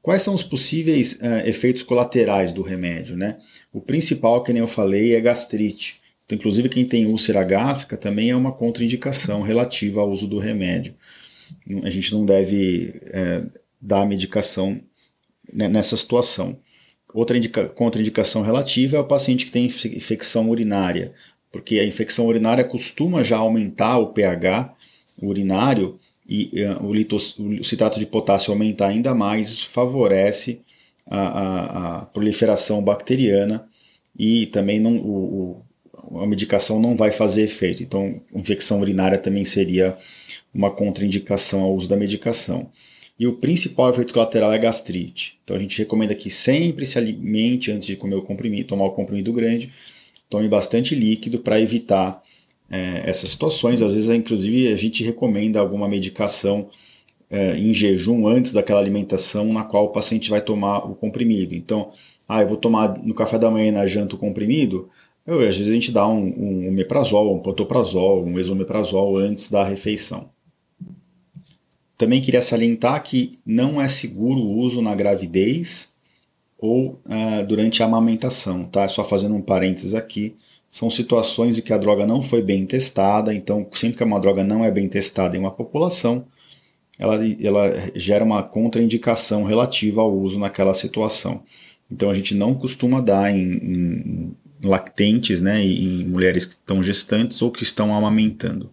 Quais 0.00 0.22
são 0.22 0.34
os 0.34 0.44
possíveis 0.44 1.14
uh, 1.14 1.46
efeitos 1.46 1.82
colaterais 1.82 2.52
do 2.52 2.62
remédio? 2.62 3.16
Né? 3.16 3.38
O 3.72 3.80
principal, 3.80 4.42
que 4.44 4.52
nem 4.52 4.60
eu 4.60 4.68
falei, 4.68 5.14
é 5.14 5.20
gastrite. 5.20 6.00
Então, 6.26 6.36
inclusive, 6.36 6.68
quem 6.68 6.84
tem 6.84 7.06
úlcera 7.06 7.44
gástrica 7.44 7.96
também 7.96 8.30
é 8.30 8.36
uma 8.36 8.52
contraindicação 8.52 9.42
relativa 9.42 10.00
ao 10.00 10.10
uso 10.10 10.26
do 10.26 10.38
remédio. 10.38 10.94
A 11.84 11.90
gente 11.90 12.12
não 12.12 12.26
deve 12.26 13.00
é, 13.04 13.44
dar 13.80 14.04
medicação 14.06 14.80
nessa 15.52 15.96
situação. 15.96 16.58
Outra 17.14 17.38
contraindicação 17.74 18.42
relativa 18.42 18.96
é 18.96 19.00
o 19.00 19.06
paciente 19.06 19.46
que 19.46 19.52
tem 19.52 19.64
infecção 19.64 20.50
urinária, 20.50 21.14
porque 21.52 21.78
a 21.78 21.86
infecção 21.86 22.26
urinária 22.26 22.64
costuma 22.64 23.22
já 23.22 23.38
aumentar 23.38 23.98
o 23.98 24.08
pH 24.08 24.74
urinário 25.22 25.96
e 26.28 26.50
uh, 26.64 26.84
o, 26.84 26.92
litos, 26.92 27.38
o, 27.38 27.62
citrato 27.62 27.98
de 27.98 28.06
potássio 28.06 28.52
aumentar 28.52 28.88
ainda 28.88 29.14
mais, 29.14 29.48
isso 29.48 29.68
favorece 29.68 30.60
a, 31.06 31.18
a, 31.18 31.98
a 31.98 32.02
proliferação 32.06 32.82
bacteriana 32.82 33.66
e 34.18 34.46
também 34.46 34.80
não, 34.80 34.96
o, 34.98 35.62
a 36.14 36.26
medicação 36.26 36.80
não 36.80 36.96
vai 36.96 37.10
fazer 37.10 37.42
efeito. 37.42 37.82
Então, 37.82 38.20
infecção 38.34 38.80
urinária 38.80 39.18
também 39.18 39.44
seria 39.44 39.96
uma 40.54 40.70
contraindicação 40.70 41.62
ao 41.62 41.74
uso 41.74 41.88
da 41.88 41.96
medicação. 41.96 42.70
E 43.18 43.26
o 43.26 43.34
principal 43.34 43.90
efeito 43.90 44.12
colateral 44.12 44.52
é 44.52 44.58
gastrite. 44.58 45.38
Então 45.42 45.56
a 45.56 45.58
gente 45.58 45.78
recomenda 45.78 46.14
que 46.14 46.30
sempre 46.30 46.84
se 46.84 46.98
alimente 46.98 47.70
antes 47.72 47.86
de 47.86 47.96
comer 47.96 48.16
o 48.16 48.22
comprimido, 48.22 48.68
tomar 48.68 48.84
o 48.84 48.90
comprimido 48.90 49.32
grande, 49.32 49.70
tome 50.28 50.48
bastante 50.48 50.94
líquido 50.94 51.38
para 51.38 51.60
evitar 51.60 52.22
é, 52.70 53.02
essas 53.04 53.30
situações. 53.30 53.80
Às 53.80 53.94
vezes, 53.94 54.10
inclusive, 54.10 54.68
a 54.68 54.76
gente 54.76 55.02
recomenda 55.02 55.60
alguma 55.60 55.88
medicação 55.88 56.68
é, 57.30 57.56
em 57.56 57.72
jejum 57.72 58.28
antes 58.28 58.52
daquela 58.52 58.80
alimentação 58.80 59.50
na 59.52 59.64
qual 59.64 59.86
o 59.86 59.92
paciente 59.92 60.28
vai 60.28 60.42
tomar 60.42 60.78
o 60.78 60.94
comprimido. 60.94 61.54
Então, 61.54 61.90
ah, 62.28 62.42
eu 62.42 62.48
vou 62.48 62.56
tomar 62.56 62.98
no 62.98 63.14
café 63.14 63.38
da 63.38 63.50
manhã 63.50 63.68
e 63.68 63.72
na 63.72 63.86
janta 63.86 64.14
o 64.14 64.18
comprimido. 64.18 64.90
Eu, 65.26 65.40
às 65.40 65.56
vezes 65.56 65.68
a 65.68 65.74
gente 65.74 65.90
dá 65.90 66.06
um, 66.06 66.32
um 66.36 66.68
omeprazol, 66.68 67.34
um 67.34 67.40
pantoprazol, 67.40 68.24
um 68.24 68.38
esomeprazol 68.38 69.16
antes 69.16 69.50
da 69.50 69.64
refeição. 69.64 70.30
Também 71.98 72.20
queria 72.20 72.42
salientar 72.42 73.02
que 73.02 73.38
não 73.44 73.80
é 73.80 73.88
seguro 73.88 74.40
o 74.40 74.58
uso 74.58 74.80
na 74.80 74.94
gravidez 74.94 75.94
ou 76.58 77.00
uh, 77.06 77.46
durante 77.46 77.82
a 77.82 77.86
amamentação, 77.86 78.64
tá? 78.64 78.86
Só 78.86 79.02
fazendo 79.02 79.34
um 79.34 79.42
parênteses 79.42 79.94
aqui, 79.94 80.34
são 80.70 80.90
situações 80.90 81.58
em 81.58 81.62
que 81.62 81.72
a 81.72 81.78
droga 81.78 82.06
não 82.06 82.20
foi 82.20 82.42
bem 82.42 82.66
testada, 82.66 83.34
então 83.34 83.66
sempre 83.72 83.96
que 83.96 84.04
uma 84.04 84.20
droga 84.20 84.44
não 84.44 84.64
é 84.64 84.70
bem 84.70 84.88
testada 84.88 85.36
em 85.36 85.40
uma 85.40 85.50
população, 85.50 86.26
ela, 86.98 87.18
ela 87.40 87.90
gera 87.94 88.24
uma 88.24 88.42
contraindicação 88.42 89.44
relativa 89.44 90.02
ao 90.02 90.14
uso 90.14 90.38
naquela 90.38 90.74
situação. 90.74 91.42
Então 91.90 92.10
a 92.10 92.14
gente 92.14 92.34
não 92.34 92.54
costuma 92.54 93.00
dar 93.00 93.30
em, 93.34 93.42
em 93.42 94.36
lactentes, 94.68 95.40
né, 95.40 95.62
em 95.64 96.04
mulheres 96.04 96.44
que 96.44 96.54
estão 96.54 96.82
gestantes 96.82 97.40
ou 97.42 97.50
que 97.50 97.62
estão 97.62 97.94
amamentando. 97.94 98.70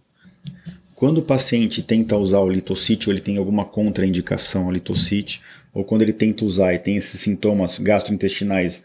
Quando 0.94 1.18
o 1.18 1.22
paciente 1.22 1.82
tenta 1.82 2.16
usar 2.16 2.38
o 2.40 2.48
litocite 2.48 3.08
ou 3.08 3.12
ele 3.12 3.20
tem 3.20 3.36
alguma 3.36 3.64
contraindicação 3.64 4.64
ao 4.64 4.72
litocite, 4.72 5.40
ou 5.72 5.84
quando 5.84 6.02
ele 6.02 6.12
tenta 6.12 6.44
usar 6.44 6.72
e 6.72 6.78
tem 6.78 6.96
esses 6.96 7.20
sintomas 7.20 7.78
gastrointestinais 7.78 8.84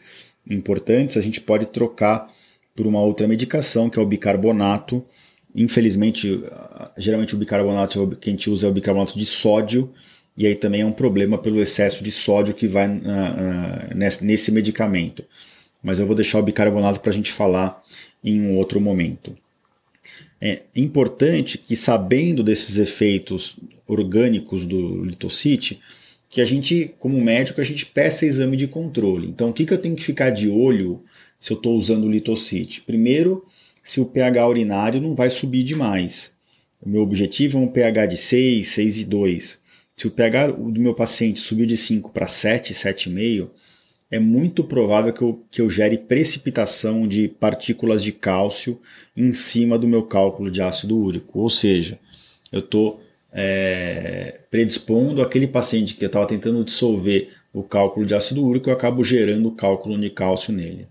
importantes, 0.49 1.17
a 1.17 1.21
gente 1.21 1.39
pode 1.39 1.67
trocar 1.67 2.27
por 2.75 2.87
uma 2.87 2.99
outra 3.01 3.27
medicação, 3.27 3.89
que 3.89 3.99
é 3.99 4.01
o 4.01 4.05
bicarbonato. 4.05 5.05
Infelizmente, 5.55 6.43
geralmente 6.97 7.35
o 7.35 7.37
bicarbonato 7.37 8.17
que 8.19 8.29
a 8.29 8.33
gente 8.33 8.49
usa 8.49 8.67
é 8.67 8.69
o 8.69 8.73
bicarbonato 8.73 9.17
de 9.17 9.25
sódio, 9.25 9.93
e 10.35 10.47
aí 10.47 10.55
também 10.55 10.81
é 10.81 10.85
um 10.85 10.91
problema 10.91 11.37
pelo 11.37 11.61
excesso 11.61 12.03
de 12.03 12.11
sódio 12.11 12.53
que 12.53 12.67
vai 12.67 12.87
uh, 12.87 12.91
uh, 12.91 13.95
nesse, 13.95 14.25
nesse 14.25 14.51
medicamento. 14.51 15.23
Mas 15.81 15.99
eu 15.99 16.05
vou 16.05 16.15
deixar 16.15 16.39
o 16.39 16.43
bicarbonato 16.43 16.99
para 16.99 17.11
a 17.11 17.13
gente 17.13 17.31
falar 17.31 17.83
em 18.23 18.41
um 18.41 18.57
outro 18.57 18.81
momento. 18.81 19.35
É 20.41 20.61
importante 20.75 21.57
que, 21.57 21.75
sabendo 21.75 22.43
desses 22.43 22.77
efeitos 22.77 23.57
orgânicos 23.87 24.65
do 24.65 25.03
litocite, 25.03 25.79
que 26.29 26.41
a 26.41 26.45
gente, 26.45 26.93
como 26.99 27.19
médico, 27.21 27.59
a 27.59 27.63
gente 27.63 27.85
peça 27.85 28.25
exame 28.25 28.55
de 28.55 28.67
controle. 28.67 29.27
Então, 29.27 29.49
o 29.49 29.53
que, 29.53 29.65
que 29.65 29.73
eu 29.73 29.77
tenho 29.77 29.95
que 29.95 30.03
ficar 30.03 30.29
de 30.29 30.49
olho 30.49 31.03
se 31.39 31.51
eu 31.51 31.57
estou 31.57 31.75
usando 31.75 32.05
o 32.05 32.11
litocite? 32.11 32.81
Primeiro, 32.81 33.43
se 33.83 33.99
o 33.99 34.05
pH 34.05 34.47
urinário 34.47 35.01
não 35.01 35.15
vai 35.15 35.29
subir 35.29 35.63
demais. 35.63 36.31
O 36.81 36.87
meu 36.87 37.01
objetivo 37.01 37.57
é 37.57 37.61
um 37.61 37.67
pH 37.67 38.05
de 38.05 38.17
6, 38.17 38.67
6,2. 38.67 39.57
Se 39.95 40.07
o 40.07 40.11
pH 40.11 40.51
do 40.51 40.79
meu 40.79 40.93
paciente 40.93 41.39
subiu 41.39 41.65
de 41.65 41.75
5 41.75 42.13
para 42.13 42.27
7, 42.27 42.73
7,5, 42.73 43.49
é 44.11 44.17
muito 44.17 44.63
provável 44.63 45.13
que 45.13 45.21
eu, 45.21 45.43
que 45.51 45.61
eu 45.61 45.69
gere 45.69 45.97
precipitação 45.97 47.07
de 47.07 47.27
partículas 47.27 48.03
de 48.03 48.11
cálcio 48.11 48.79
em 49.15 49.31
cima 49.33 49.77
do 49.77 49.87
meu 49.87 50.03
cálculo 50.03 50.49
de 50.49 50.61
ácido 50.61 50.97
úrico. 50.97 51.39
Ou 51.39 51.49
seja, 51.49 51.99
eu 52.51 52.59
estou 52.59 53.01
é, 53.31 54.39
predispondo 54.49 55.21
aquele 55.21 55.47
paciente 55.47 55.93
que 55.93 56.03
eu 56.03 56.07
estava 56.07 56.25
tentando 56.25 56.63
dissolver 56.63 57.29
o 57.53 57.63
cálculo 57.63 58.05
de 58.05 58.13
ácido 58.13 58.45
úrico, 58.45 58.69
eu 58.69 58.73
acabo 58.73 59.03
gerando 59.03 59.51
cálculo 59.51 59.97
de 59.99 60.09
cálcio 60.09 60.53
nele. 60.53 60.87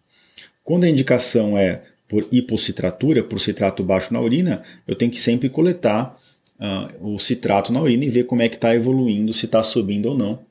Quando 0.65 0.85
a 0.85 0.89
indicação 0.89 1.57
é 1.57 1.83
por 2.09 2.27
hipocitratura, 2.33 3.23
por 3.23 3.39
citrato 3.39 3.83
baixo 3.83 4.13
na 4.13 4.21
urina, 4.21 4.63
eu 4.87 4.97
tenho 4.97 5.11
que 5.11 5.21
sempre 5.21 5.49
coletar 5.49 6.19
uh, 6.59 7.15
o 7.15 7.19
citrato 7.19 7.73
na 7.73 7.81
urina 7.81 8.05
e 8.05 8.09
ver 8.09 8.25
como 8.25 8.43
é 8.43 8.49
que 8.49 8.57
está 8.57 8.75
evoluindo, 8.75 9.33
se 9.33 9.47
está 9.47 9.63
subindo 9.63 10.07
ou 10.07 10.17
não. 10.17 10.48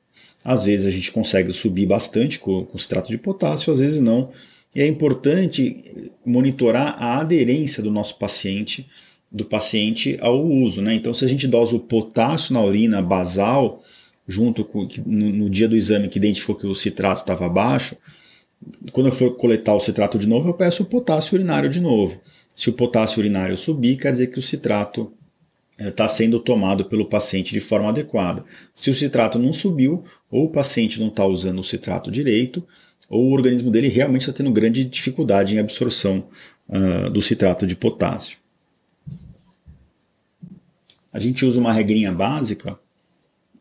Às 0.47 0.63
vezes 0.63 0.85
a 0.85 0.91
gente 0.91 1.11
consegue 1.11 1.51
subir 1.51 1.85
bastante 1.85 2.39
com, 2.39 2.63
com 2.63 2.77
citrato 2.77 3.11
de 3.11 3.17
potássio, 3.17 3.73
às 3.73 3.81
vezes 3.81 3.99
não. 3.99 4.29
E 4.73 4.81
é 4.81 4.87
importante 4.87 5.83
monitorar 6.25 6.95
a 7.03 7.19
aderência 7.19 7.83
do 7.83 7.91
nosso 7.91 8.17
paciente, 8.17 8.87
do 9.29 9.43
paciente 9.43 10.17
ao 10.21 10.41
uso. 10.41 10.81
Né? 10.81 10.93
Então, 10.93 11.13
se 11.13 11.25
a 11.25 11.27
gente 11.27 11.49
dosa 11.49 11.75
o 11.75 11.81
potássio 11.81 12.53
na 12.53 12.61
urina 12.61 13.01
basal, 13.01 13.83
junto 14.25 14.63
com 14.63 14.87
no, 15.05 15.33
no 15.33 15.49
dia 15.49 15.67
do 15.67 15.75
exame 15.75 16.07
que 16.07 16.17
identificou 16.17 16.55
que 16.55 16.65
o 16.65 16.73
citrato 16.73 17.19
estava 17.19 17.49
baixo, 17.49 17.97
quando 18.93 19.07
eu 19.07 19.11
for 19.11 19.35
coletar 19.35 19.75
o 19.75 19.81
citrato 19.81 20.17
de 20.17 20.29
novo, 20.29 20.47
eu 20.47 20.53
peço 20.53 20.83
o 20.83 20.85
potássio 20.85 21.35
urinário 21.35 21.69
de 21.69 21.81
novo. 21.81 22.21
Se 22.55 22.69
o 22.69 22.73
potássio 22.73 23.19
urinário 23.19 23.57
subir, 23.57 23.97
quer 23.97 24.11
dizer 24.11 24.27
que 24.27 24.39
o 24.39 24.41
citrato 24.41 25.11
está 25.79 26.05
é, 26.05 26.07
sendo 26.07 26.39
tomado 26.39 26.85
pelo 26.85 27.05
paciente 27.05 27.53
de 27.53 27.59
forma 27.59 27.89
adequada. 27.89 28.43
Se 28.73 28.89
o 28.89 28.93
citrato 28.93 29.37
não 29.37 29.53
subiu, 29.53 30.03
ou 30.29 30.45
o 30.45 30.49
paciente 30.49 30.99
não 30.99 31.07
está 31.07 31.25
usando 31.25 31.59
o 31.59 31.63
citrato 31.63 32.09
direito, 32.09 32.65
ou 33.09 33.25
o 33.25 33.31
organismo 33.31 33.71
dele 33.71 33.87
realmente 33.87 34.21
está 34.21 34.33
tendo 34.33 34.51
grande 34.51 34.83
dificuldade 34.83 35.55
em 35.55 35.59
absorção 35.59 36.27
uh, 36.67 37.09
do 37.09 37.21
citrato 37.21 37.65
de 37.65 37.75
potássio. 37.75 38.37
A 41.13 41.19
gente 41.19 41.45
usa 41.45 41.59
uma 41.59 41.71
regrinha 41.71 42.11
básica 42.11 42.77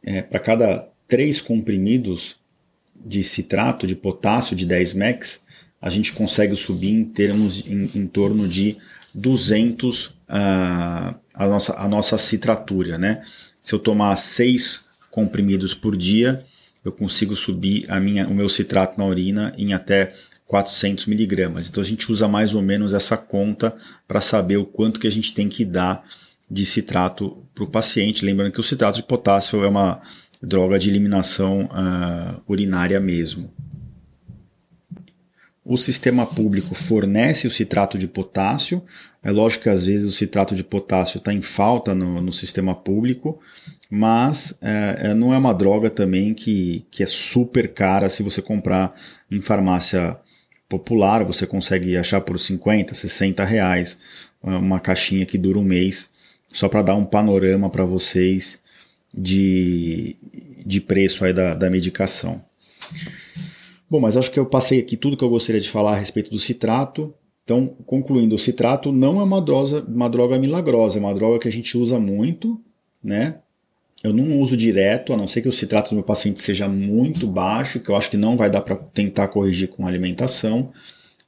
é, 0.02 0.22
para 0.22 0.40
cada 0.40 0.88
três 1.06 1.40
comprimidos 1.40 2.36
de 2.94 3.22
citrato 3.22 3.86
de 3.86 3.94
potássio 3.94 4.56
de 4.56 4.66
10 4.66 4.94
mex, 4.94 5.44
a 5.80 5.88
gente 5.88 6.12
consegue 6.12 6.56
subir 6.56 6.90
em 6.90 7.04
termos 7.04 7.64
em, 7.66 7.90
em 7.94 8.06
torno 8.06 8.48
de 8.48 8.76
200 9.14 10.15
a, 10.28 11.46
nossa, 11.46 11.76
a 11.78 11.88
nossa 11.88 12.18
citratura. 12.18 12.98
Né? 12.98 13.22
Se 13.60 13.74
eu 13.74 13.78
tomar 13.78 14.16
6 14.16 14.86
comprimidos 15.10 15.74
por 15.74 15.96
dia, 15.96 16.44
eu 16.84 16.92
consigo 16.92 17.34
subir 17.34 17.84
a 17.88 17.98
minha, 17.98 18.28
o 18.28 18.34
meu 18.34 18.48
citrato 18.48 18.98
na 18.98 19.06
urina 19.06 19.52
em 19.56 19.72
até 19.72 20.12
400 20.46 21.06
miligramas. 21.06 21.68
Então 21.68 21.82
a 21.82 21.86
gente 21.86 22.10
usa 22.10 22.28
mais 22.28 22.54
ou 22.54 22.62
menos 22.62 22.94
essa 22.94 23.16
conta 23.16 23.74
para 24.06 24.20
saber 24.20 24.56
o 24.56 24.64
quanto 24.64 25.00
que 25.00 25.06
a 25.06 25.10
gente 25.10 25.34
tem 25.34 25.48
que 25.48 25.64
dar 25.64 26.04
de 26.48 26.64
citrato 26.64 27.44
para 27.54 27.64
o 27.64 27.68
paciente. 27.68 28.24
Lembrando 28.24 28.52
que 28.52 28.60
o 28.60 28.62
citrato 28.62 28.98
de 28.98 29.02
potássio 29.02 29.64
é 29.64 29.68
uma 29.68 30.00
droga 30.40 30.78
de 30.78 30.88
eliminação 30.88 31.64
uh, 31.64 32.40
urinária 32.46 33.00
mesmo. 33.00 33.52
O 35.68 35.76
sistema 35.76 36.24
público 36.24 36.76
fornece 36.76 37.48
o 37.48 37.50
citrato 37.50 37.98
de 37.98 38.06
potássio. 38.06 38.80
É 39.20 39.32
lógico 39.32 39.64
que 39.64 39.68
às 39.68 39.82
vezes 39.82 40.06
o 40.06 40.16
citrato 40.16 40.54
de 40.54 40.62
potássio 40.62 41.18
está 41.18 41.32
em 41.32 41.42
falta 41.42 41.92
no, 41.92 42.22
no, 42.22 42.32
sistema 42.32 42.72
público, 42.72 43.40
mas 43.90 44.56
é, 44.62 45.08
é, 45.08 45.14
não 45.14 45.34
é 45.34 45.38
uma 45.38 45.52
droga 45.52 45.90
também 45.90 46.32
que, 46.32 46.86
que 46.88 47.02
é 47.02 47.06
super 47.06 47.74
cara 47.74 48.08
se 48.08 48.22
você 48.22 48.40
comprar 48.40 48.94
em 49.28 49.40
farmácia 49.40 50.16
popular. 50.68 51.24
Você 51.24 51.48
consegue 51.48 51.96
achar 51.96 52.20
por 52.20 52.38
50, 52.38 52.94
60 52.94 53.44
reais 53.44 53.98
uma 54.40 54.78
caixinha 54.78 55.26
que 55.26 55.36
dura 55.36 55.58
um 55.58 55.64
mês, 55.64 56.10
só 56.52 56.68
para 56.68 56.82
dar 56.82 56.94
um 56.94 57.04
panorama 57.04 57.68
para 57.68 57.84
vocês 57.84 58.60
de, 59.12 60.14
de 60.64 60.80
preço 60.80 61.24
aí 61.24 61.32
da, 61.32 61.56
da 61.56 61.68
medicação. 61.68 62.40
Bom, 63.88 64.00
mas 64.00 64.16
acho 64.16 64.30
que 64.30 64.38
eu 64.38 64.46
passei 64.46 64.80
aqui 64.80 64.96
tudo 64.96 65.16
que 65.16 65.22
eu 65.22 65.28
gostaria 65.28 65.60
de 65.60 65.68
falar 65.68 65.92
a 65.92 65.96
respeito 65.96 66.30
do 66.30 66.38
citrato. 66.38 67.14
Então, 67.44 67.68
concluindo, 67.86 68.34
o 68.34 68.38
citrato 68.38 68.90
não 68.90 69.20
é 69.20 69.22
uma 69.22 69.40
droga, 69.40 69.84
uma 69.86 70.10
droga 70.10 70.36
milagrosa, 70.38 70.98
é 70.98 71.00
uma 71.00 71.14
droga 71.14 71.38
que 71.38 71.46
a 71.46 71.52
gente 71.52 71.78
usa 71.78 71.98
muito, 71.98 72.60
né? 73.02 73.38
Eu 74.02 74.12
não 74.12 74.40
uso 74.40 74.56
direto, 74.56 75.12
a 75.12 75.16
não 75.16 75.26
ser 75.26 75.40
que 75.42 75.48
o 75.48 75.52
citrato 75.52 75.90
do 75.90 75.94
meu 75.94 76.04
paciente 76.04 76.40
seja 76.40 76.68
muito 76.68 77.26
baixo, 77.26 77.80
que 77.80 77.88
eu 77.88 77.96
acho 77.96 78.10
que 78.10 78.16
não 78.16 78.36
vai 78.36 78.50
dar 78.50 78.60
para 78.60 78.76
tentar 78.76 79.28
corrigir 79.28 79.68
com 79.68 79.86
alimentação. 79.86 80.72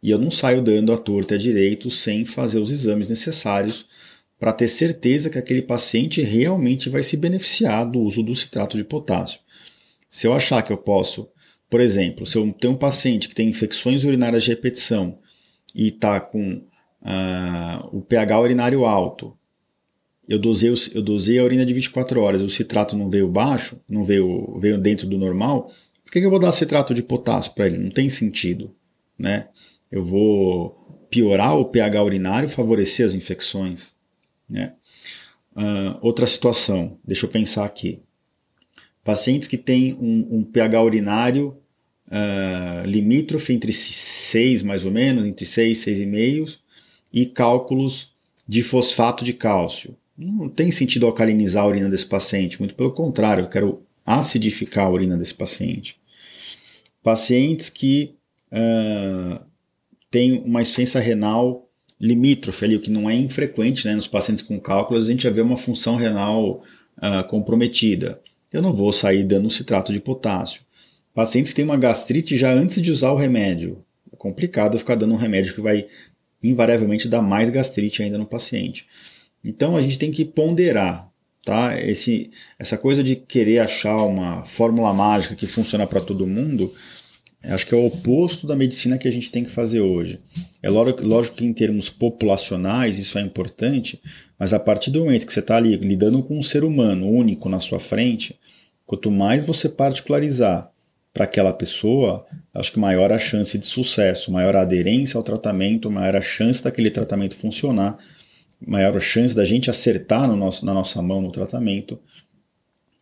E 0.03 0.11
eu 0.11 0.19
não 0.19 0.31
saio 0.31 0.63
dando 0.63 0.93
a 0.93 0.97
torta 0.97 1.35
e 1.35 1.37
a 1.37 1.41
direito 1.41 1.89
sem 1.91 2.25
fazer 2.25 2.59
os 2.59 2.71
exames 2.71 3.09
necessários 3.09 3.87
para 4.39 4.53
ter 4.53 4.69
certeza 4.69 5.31
que 5.31 5.39
aquele 5.39 5.63
paciente 5.63 6.23
realmente 6.23 6.89
vai 6.89 7.03
se 7.03 7.17
beneficiar 7.17 7.89
do 7.89 8.01
uso 8.01 8.23
do 8.23 8.35
citrato 8.35 8.77
de 8.77 8.85
potássio. 8.85 9.41
Se 10.11 10.27
eu 10.27 10.33
achar 10.33 10.63
que 10.63 10.73
eu 10.73 10.79
posso 10.79 11.29
por 11.69 11.81
exemplo, 11.81 12.27
se 12.27 12.37
eu 12.37 12.53
tenho 12.53 12.75
um 12.75 12.77
paciente 12.77 13.29
que 13.29 13.35
tem 13.35 13.49
infecções 13.49 14.05
urinárias 14.05 14.45
de 14.45 14.51
repetição 14.51 15.19
e 15.75 15.89
está 15.89 16.21
com 16.21 16.63
uh, 17.03 17.89
o 17.93 18.01
pH 18.01 18.41
urinário 18.41 18.85
alto, 18.85 19.37
eu 20.29 20.39
dosei, 20.39 20.73
eu 20.95 21.03
dosei 21.03 21.39
a 21.39 21.45
urina 21.45 21.65
de 21.65 21.73
24 21.73 22.21
horas, 22.21 22.43
o 22.43 22.49
citrato 22.49 22.97
não 22.97 23.09
veio 23.09 23.29
baixo, 23.29 23.81
não 23.89 24.05
veio, 24.05 24.59
veio 24.59 24.79
dentro 24.79 25.07
do 25.07 25.17
normal, 25.17 25.71
por 26.09 26.13
que, 26.13 26.21
que 26.21 26.27
eu 26.27 26.31
vou 26.31 26.39
dar 26.39 26.53
citrato 26.53 26.95
de 26.95 27.03
potássio 27.03 27.53
para 27.53 27.67
ele? 27.67 27.77
Não 27.77 27.91
tem 27.91 28.09
sentido. 28.09 28.75
Né? 29.19 29.49
Eu 29.93 30.03
vou 30.03 31.07
piorar 31.11 31.59
o 31.59 31.67
pH 31.67 32.03
urinário, 32.03 32.49
favorecer 32.49 33.05
as 33.05 33.13
infecções. 33.13 33.95
Né? 34.49 34.73
Uh, 35.53 35.99
outra 36.01 36.27
situação, 36.27 36.99
deixa 37.05 37.27
eu 37.27 37.31
pensar 37.31 37.67
aqui. 37.67 38.01
Pacientes 39.05 39.49
que 39.49 39.57
têm 39.57 39.95
um, 39.95 40.39
um 40.39 40.45
pH 40.45 40.83
urinário 40.83 41.57
uh, 42.09 42.87
limítrofe 42.87 43.53
entre 43.53 43.73
6 43.73 44.63
mais 44.63 44.85
ou 44.85 44.91
menos, 44.91 45.27
entre 45.27 45.47
6 45.47 45.87
e 45.87 45.91
6,5 45.91 46.59
e 47.13 47.27
cálculos 47.27 48.13
de 48.47 48.63
fosfato 48.63 49.25
de 49.25 49.33
cálcio. 49.33 49.97
Não 50.17 50.49
tem 50.49 50.71
sentido 50.71 51.07
alcalinizar 51.07 51.65
a 51.65 51.69
urina 51.69 51.89
desse 51.89 52.07
paciente, 52.07 52.59
muito 52.59 52.75
pelo 52.75 52.93
contrário, 52.93 53.45
eu 53.45 53.49
quero 53.49 53.83
acidificar 54.05 54.87
a 54.87 54.91
urina 54.91 55.17
desse 55.17 55.35
paciente. 55.35 55.97
Pacientes 57.03 57.69
que 57.69 58.17
uh, 58.51 59.41
têm 60.11 60.43
uma 60.45 60.63
insuficiência 60.63 61.01
renal 61.01 61.69
limítrofe, 62.01 62.65
ali, 62.65 62.77
o 62.77 62.81
que 62.81 62.91
não 62.91 63.09
é 63.09 63.15
infrequente 63.15 63.87
né, 63.87 63.95
nos 63.95 64.09
pacientes 64.09 64.43
com 64.43 64.59
cálculos, 64.59 65.07
a 65.07 65.11
gente 65.11 65.25
já 65.25 65.31
vê 65.31 65.41
uma 65.41 65.57
função 65.57 65.97
renal 65.97 66.63
uh, 66.97 67.29
comprometida 67.29 68.21
eu 68.53 68.63
não 68.63 68.73
vou 68.73 68.93
sair 68.93 69.25
dando 69.25 69.51
citrato 69.51 69.93
de 69.93 70.01
potássio. 70.01 70.63
Pacientes 71.15 71.53
que 71.53 71.57
têm 71.57 71.65
uma 71.65 71.77
gastrite 71.77 72.37
já 72.37 72.53
antes 72.53 72.81
de 72.81 72.91
usar 72.91 73.13
o 73.13 73.17
remédio. 73.17 73.85
É 74.13 74.17
complicado 74.17 74.79
ficar 74.79 74.95
dando 74.95 75.15
um 75.15 75.19
remédio 75.19 75.55
que 75.55 75.61
vai 75.61 75.87
invariavelmente 76.43 77.09
dar 77.09 77.23
mais 77.23 77.51
gastrite 77.51 78.03
ainda 78.03 78.17
no 78.17 78.27
paciente. 78.27 78.87
Então 79.45 79.77
a 79.77 79.83
gente 79.83 79.99
tem 79.99 80.11
que 80.11 80.25
ponderar, 80.25 81.09
tá? 81.45 81.81
Esse, 81.81 82.31
essa 82.59 82.79
coisa 82.79 83.03
de 83.03 83.17
querer 83.17 83.61
achar 83.61 83.97
uma 84.05 84.45
fórmula 84.45 84.93
mágica 84.95 85.35
que 85.35 85.47
funciona 85.47 85.87
para 85.87 86.01
todo 86.01 86.27
mundo, 86.27 86.73
acho 87.45 87.67
que 87.67 87.75
é 87.75 87.77
o 87.77 87.87
oposto 87.87 88.47
da 88.47 88.57
medicina 88.57 88.99
que 88.99 89.09
a 89.09 89.11
gente 89.11 89.31
tem 89.31 89.45
que 89.45 89.51
fazer 89.51 89.81
hoje. 89.81 90.21
É 90.63 90.69
lógico 90.69 91.37
que 91.37 91.45
em 91.45 91.53
termos 91.53 91.89
populacionais 91.89 92.99
isso 92.99 93.19
é 93.19 93.23
importante, 93.23 94.01
mas 94.39 94.53
a 94.53 94.59
partir 94.59 94.91
do 94.91 95.01
momento 95.01 95.27
que 95.27 95.33
você 95.33 95.41
está 95.41 95.57
ali 95.57 95.77
lidando 95.77 96.23
com 96.23 96.39
um 96.39 96.43
ser 96.43 96.65
humano 96.65 97.09
único 97.09 97.49
na 97.49 97.61
sua 97.61 97.79
frente, 97.79 98.39
quanto 98.85 99.11
mais 99.11 99.45
você 99.45 99.69
particularizar 99.69 100.71
para 101.13 101.25
aquela 101.25 101.53
pessoa, 101.53 102.27
acho 102.55 102.73
que 102.73 102.79
maior 102.79 103.13
a 103.13 103.19
chance 103.19 103.59
de 103.59 103.67
sucesso, 103.67 104.31
maior 104.31 104.55
a 104.55 104.63
aderência 104.63 105.17
ao 105.17 105.25
tratamento, 105.25 105.91
maior 105.91 106.17
a 106.17 106.21
chance 106.21 106.63
daquele 106.63 106.91
tratamento 106.91 107.35
funcionar, 107.35 107.99
maior 108.65 108.97
a 108.97 109.01
chance 109.01 109.35
da 109.35 109.45
gente 109.45 109.71
acertar 109.71 110.29
no 110.29 110.37
nosso, 110.37 110.65
na 110.65 110.75
nossa 110.75 111.01
mão 111.01 111.21
no 111.21 111.31
tratamento 111.31 111.99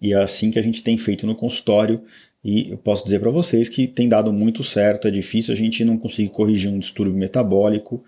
E 0.01 0.13
é 0.13 0.17
assim 0.17 0.51
que 0.51 0.59
a 0.59 0.63
gente 0.63 0.83
tem 0.83 0.99
feito 0.99 1.27
no 1.27 1.35
consultório. 1.35 2.03
E 2.49 2.71
eu 2.71 2.79
posso 2.79 3.03
dizer 3.03 3.19
para 3.19 3.29
vocês 3.33 3.69
que 3.69 3.89
tem 3.89 4.09
dado 4.09 4.33
muito 4.33 4.63
certo. 4.63 5.09
É 5.09 5.11
difícil 5.11 5.53
a 5.53 5.57
gente 5.57 5.85
não 5.85 5.99
conseguir 5.99 6.29
corrigir 6.29 6.71
um 6.71 6.79
distúrbio 6.79 7.19
metabólico 7.19 8.05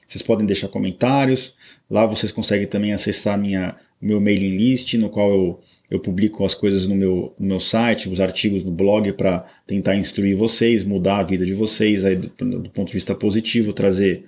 Vocês 0.08 0.22
podem 0.22 0.44
deixar 0.46 0.66
comentários. 0.66 1.54
Lá 1.88 2.04
vocês 2.04 2.32
conseguem 2.32 2.66
também 2.66 2.92
acessar 2.92 3.38
minha, 3.38 3.76
meu 4.00 4.20
mailing 4.20 4.56
list, 4.56 4.94
no 4.94 5.08
qual 5.08 5.30
eu 5.30 5.60
eu 5.90 5.98
publico 5.98 6.44
as 6.44 6.54
coisas 6.54 6.86
no 6.86 6.94
meu, 6.94 7.34
no 7.38 7.46
meu 7.46 7.60
site, 7.60 8.08
os 8.08 8.20
artigos 8.20 8.62
no 8.62 8.70
blog 8.70 9.12
para 9.12 9.46
tentar 9.66 9.96
instruir 9.96 10.36
vocês, 10.36 10.84
mudar 10.84 11.18
a 11.18 11.22
vida 11.22 11.46
de 11.46 11.54
vocês 11.54 12.04
aí 12.04 12.16
do, 12.16 12.28
do 12.28 12.70
ponto 12.70 12.88
de 12.88 12.94
vista 12.94 13.14
positivo, 13.14 13.72
trazer 13.72 14.24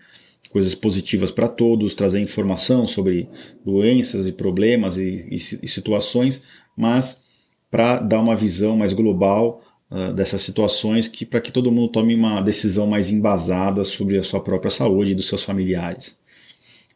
coisas 0.49 0.75
positivas 0.75 1.31
para 1.31 1.49
todos, 1.49 1.95
trazer 1.95 2.21
informação 2.21 2.87
sobre 2.87 3.29
doenças 3.65 4.27
e 4.27 4.33
problemas 4.33 4.97
e, 4.97 5.29
e, 5.31 5.35
e 5.63 5.69
situações, 5.69 6.43
mas 6.77 7.23
para 7.71 8.01
dar 8.01 8.21
uma 8.21 8.35
visão 8.35 8.77
mais 8.77 8.93
global 8.93 9.63
uh, 9.91 10.13
dessas 10.13 10.43
situações 10.43 11.09
que 11.09 11.27
para 11.27 11.41
que 11.41 11.53
todo 11.53 11.73
mundo 11.73 11.89
tome 11.89 12.15
uma 12.15 12.41
decisão 12.41 12.87
mais 12.87 13.11
embasada 13.11 13.85
sobre 13.85 14.19
a 14.19 14.23
sua 14.23 14.41
própria 14.41 14.71
saúde 14.71 15.13
e 15.13 15.15
dos 15.15 15.29
seus 15.29 15.43
familiares. 15.43 16.19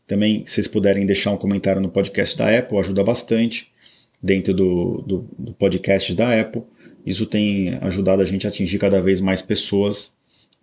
Também, 0.06 0.44
se 0.44 0.54
vocês 0.54 0.66
puderem 0.66 1.06
deixar 1.06 1.32
um 1.32 1.36
comentário 1.36 1.80
no 1.80 1.88
podcast 1.88 2.36
da 2.36 2.58
Apple, 2.58 2.78
ajuda 2.78 3.02
bastante 3.02 3.72
dentro 4.22 4.52
do, 4.54 5.02
do, 5.06 5.28
do 5.38 5.52
podcast 5.54 6.14
da 6.14 6.40
Apple. 6.40 6.62
Isso 7.04 7.26
tem 7.26 7.74
ajudado 7.80 8.22
a 8.22 8.24
gente 8.24 8.46
a 8.46 8.50
atingir 8.50 8.78
cada 8.78 9.00
vez 9.00 9.20
mais 9.20 9.42
pessoas 9.42 10.12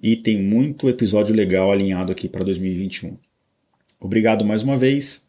e 0.01 0.15
tem 0.15 0.41
muito 0.41 0.89
episódio 0.89 1.35
legal 1.35 1.71
alinhado 1.71 2.11
aqui 2.11 2.27
para 2.27 2.43
2021. 2.43 3.17
Obrigado 3.99 4.43
mais 4.43 4.63
uma 4.63 4.75
vez. 4.75 5.27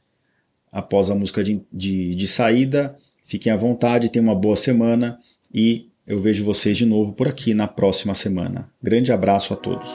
Após 0.71 1.11
a 1.11 1.15
música 1.15 1.45
de, 1.45 1.61
de, 1.71 2.15
de 2.15 2.27
saída, 2.27 2.97
fiquem 3.23 3.53
à 3.53 3.57
vontade, 3.57 4.09
tenham 4.09 4.25
uma 4.25 4.35
boa 4.35 4.57
semana 4.57 5.19
e 5.53 5.92
eu 6.07 6.19
vejo 6.19 6.45
vocês 6.45 6.77
de 6.77 6.85
novo 6.85 7.13
por 7.15 7.29
aqui 7.29 7.55
na 7.55 7.69
próxima 7.69 8.15
semana. 8.15 8.69
Grande 8.83 9.13
abraço 9.13 9.55
a 9.55 9.57
todos. 9.57 9.91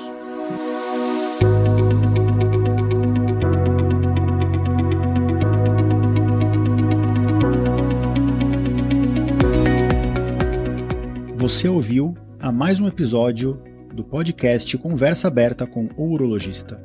Você 11.35 11.67
ouviu 11.69 12.13
a 12.39 12.51
mais 12.51 12.79
um 12.79 12.87
episódio 12.87 13.61
do 13.93 14.03
podcast 14.03 14.77
Conversa 14.77 15.27
Aberta 15.27 15.65
com 15.65 15.89
o 15.95 16.11
Urologista. 16.11 16.83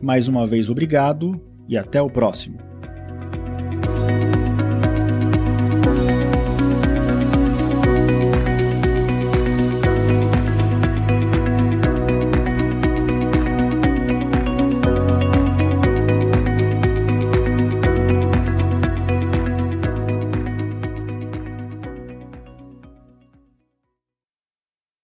Mais 0.00 0.28
uma 0.28 0.46
vez, 0.46 0.70
obrigado 0.70 1.40
e 1.68 1.76
até 1.76 2.00
o 2.00 2.08
próximo. 2.08 2.69